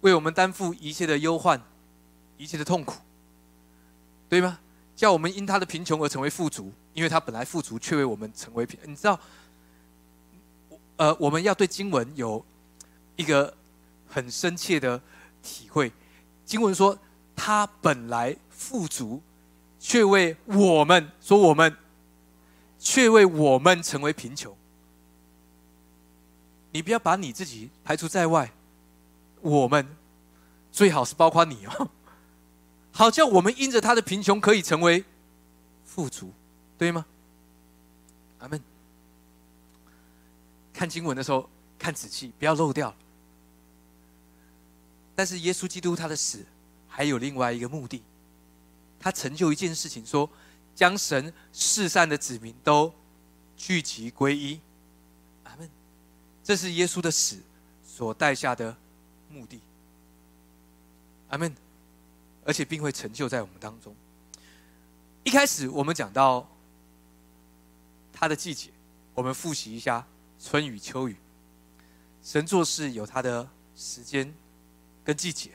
[0.02, 1.62] 为我们担负一切的忧患、
[2.38, 2.96] 一切的痛苦，
[4.30, 4.60] 对吗？
[4.96, 8.80] 叫我们因他的贫穷而成为富足，因为他本来富足，却为我们成为贫。
[8.84, 9.20] 你知道，
[10.96, 12.44] 呃，我们要对经文有
[13.16, 13.56] 一个
[14.08, 15.00] 很深切的
[15.44, 15.92] 体会。
[16.44, 16.98] 经文说，
[17.36, 19.22] 他本来富足，
[19.80, 21.78] 却为我们说我们，
[22.80, 24.58] 却为我们成为贫穷。
[26.72, 28.52] 你不要把你自己排除在外，
[29.42, 29.88] 我们
[30.72, 31.90] 最好是包括你哦。
[32.98, 35.06] 好像我们因着他的贫穷可以成为
[35.86, 36.34] 富足，
[36.80, 37.06] 对吗？
[38.39, 38.60] 阿门。
[40.74, 42.91] 看经文的时候看仔细，不要漏掉。
[45.16, 46.43] 但是耶稣基督他的死
[46.88, 48.02] 还有另外一个目的，
[49.00, 50.28] 他成就一件事情，说
[50.74, 52.91] 将神世上的子民都
[53.56, 54.60] 聚集归一。
[55.43, 55.70] 阿门。
[56.43, 57.38] 这是耶稣的死
[57.86, 58.76] 所带下的
[59.30, 59.62] 目的。
[61.30, 61.56] 阿门。
[62.48, 63.93] 而且并会成就在我们当中。
[65.26, 66.50] 一开始我们讲到
[68.14, 68.70] 它的季节，
[69.14, 70.08] 我们复习一下
[70.41, 71.18] 春雨秋雨。
[72.24, 74.34] 神做事有他的时间
[75.04, 75.52] 跟季节。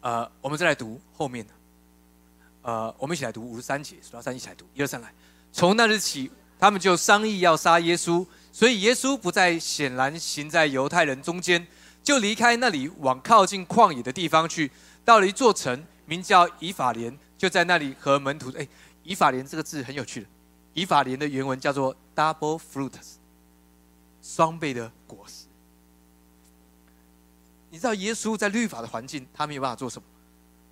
[0.00, 1.52] 呃，我们再来读后面的。
[2.62, 5.14] 呃，我们一起来读五十三节，数到三一起来读，一二三来。
[5.52, 11.64] 从那日起，他们就商议要杀耶稣，所以耶稣不再显然行在犹太人中间。
[12.02, 14.70] 就离开那里，往靠近旷野的地方去。
[15.04, 18.50] 到了一座城，名叫以法莲，就在那里和门徒。
[18.56, 18.66] 哎，
[19.02, 20.26] 以法莲这个字很有趣的。
[20.74, 23.14] 以法莲的原文叫做 double fruits，
[24.22, 25.46] 双倍的果实。
[27.70, 30.06] 你知道耶稣在律法的环境，他没有办法做什么。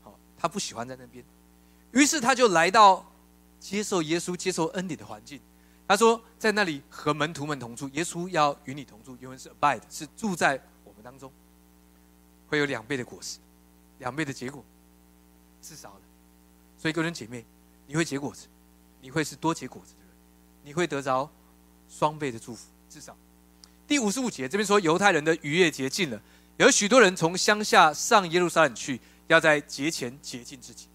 [0.03, 1.24] 好，他不喜欢在那边，
[1.93, 3.05] 于是他就来到
[3.59, 5.41] 接受耶稣、接受恩典的环境。
[5.87, 7.89] 他说，在那里和门徒们同住。
[7.91, 10.61] 耶稣要与你同住，原文是 abide，是住在。
[11.03, 11.33] 当中
[12.49, 13.39] 会有两倍的果实，
[13.99, 14.65] 两倍的结果，
[15.61, 16.01] 至少的。
[16.79, 17.45] 所以，各位姐妹，
[17.87, 18.47] 你会结果子，
[19.01, 20.09] 你会是多结果子的人，
[20.63, 21.29] 你会得着
[21.89, 22.69] 双倍的祝福。
[22.89, 23.17] 至少，
[23.87, 26.23] 第五十五节这边说，犹太人的逾越节近了，
[26.57, 30.87] 有许多人从乡下上耶路撒冷去，要在节前洁净自己。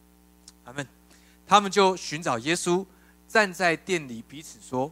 [0.66, 0.88] 他们，
[1.45, 2.86] 他们就寻找耶稣，
[3.28, 4.91] 站在店里彼此说：“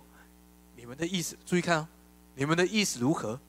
[0.76, 1.88] 你们的意思，注意看哦，
[2.36, 3.40] 你们的意思如何？”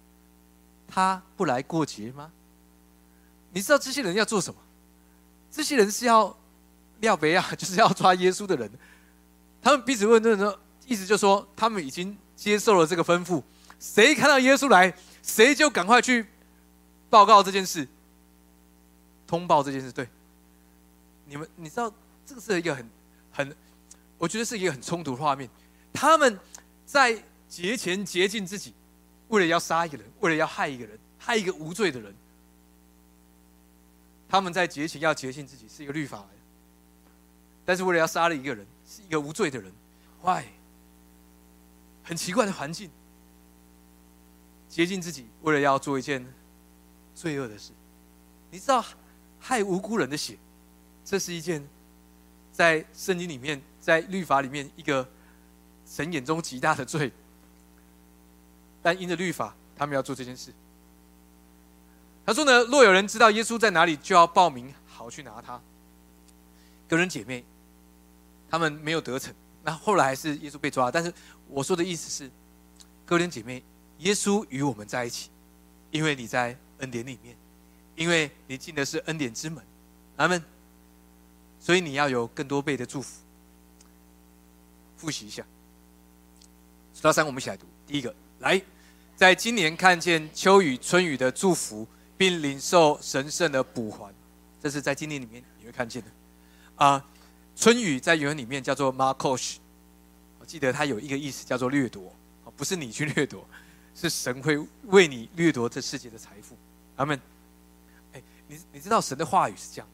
[0.94, 2.30] 他不来过节吗？
[3.50, 4.60] 你知道这些人要做什么？
[5.50, 6.36] 这些人是要
[7.00, 8.70] 廖别亚， 就是要抓耶稣的人。
[9.62, 13.42] 他们彼此问的时候，意思就说他们已经接受了这个吩咐，
[13.80, 16.26] 谁看到耶稣来，谁就赶快去
[17.08, 17.88] 报告这件事，
[19.26, 19.90] 通报这件事。
[19.90, 20.06] 对，
[21.24, 21.90] 你们你知道
[22.26, 22.90] 这个是一个很
[23.30, 23.56] 很，
[24.18, 25.48] 我觉得是一个很冲突的画面。
[25.90, 26.38] 他们
[26.84, 28.74] 在节前洁净自己。
[29.32, 32.14] 为了要杀一个人，为了要害一个人，害一个无罪的人，
[34.28, 36.28] 他们在节前要洁净自己，是一个律法来的。
[37.64, 39.72] 但是为了要杀了一个人，是一个无罪的人
[40.20, 40.44] ，，why？、
[42.04, 42.90] 很奇怪的环境，
[44.68, 46.22] 接近自己，为了要做一件
[47.14, 47.72] 罪恶的事。
[48.50, 48.84] 你知道，
[49.40, 50.36] 害无辜人的血，
[51.06, 51.66] 这是一件
[52.52, 55.08] 在圣经里面、在律法里面一个
[55.86, 57.10] 神眼中极大的罪。
[58.82, 60.52] 但因着律法，他们要做这件事。
[62.26, 65.60] 他说呢：“若有人知道耶稣在哪里，就要报名，好去拿他。”
[66.88, 67.44] 个人姐妹，
[68.50, 69.34] 他们没有得逞。
[69.64, 70.90] 那后来还是耶稣被抓。
[70.90, 71.12] 但是
[71.48, 72.30] 我说的意思是，
[73.06, 73.62] 哥人姐妹，
[73.98, 75.30] 耶稣与我们在一起，
[75.90, 77.36] 因为你在恩典里面，
[77.96, 79.64] 因为你进的是恩典之门，
[80.16, 80.42] 阿门。
[81.58, 83.20] 所以你要有更多倍的祝福。
[84.96, 85.44] 复习一下，
[86.94, 87.66] 数到三，我们一起来读。
[87.86, 88.60] 第一个，来，
[89.22, 91.86] 在今年看见秋雨春雨的祝福。
[92.14, 94.14] 并领受神圣的补还，
[94.62, 96.08] 这是在今年里面你会看见的。
[96.76, 97.04] 啊，
[97.56, 99.56] 春雨在原文里面叫做 Markosh，
[100.38, 102.14] 我记得它有一个意思叫做掠夺，
[102.56, 103.44] 不是你去掠夺，
[103.92, 106.56] 是神会为你掠夺这世界的财富。
[106.94, 107.20] 阿门。
[108.12, 109.88] 哎，你你知道神的话语是这样，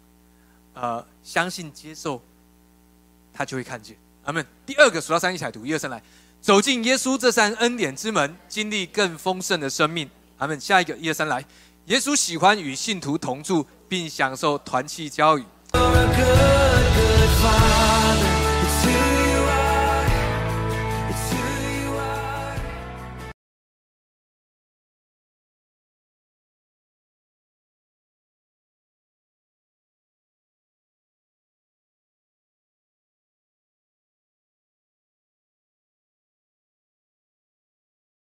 [0.75, 2.21] 呃，相信接受，
[3.33, 3.97] 他就会看见。
[4.25, 4.45] 阿门。
[4.67, 6.03] 第二个数到三一起来读，一二三来，
[6.41, 10.09] 走进耶稣这扇恩典之门，经历更丰盛的生命。
[10.39, 10.59] 阿们。
[10.59, 11.45] 下一个一二三来。
[11.87, 15.45] 耶稣喜欢与信徒同住，并享受团契交谊。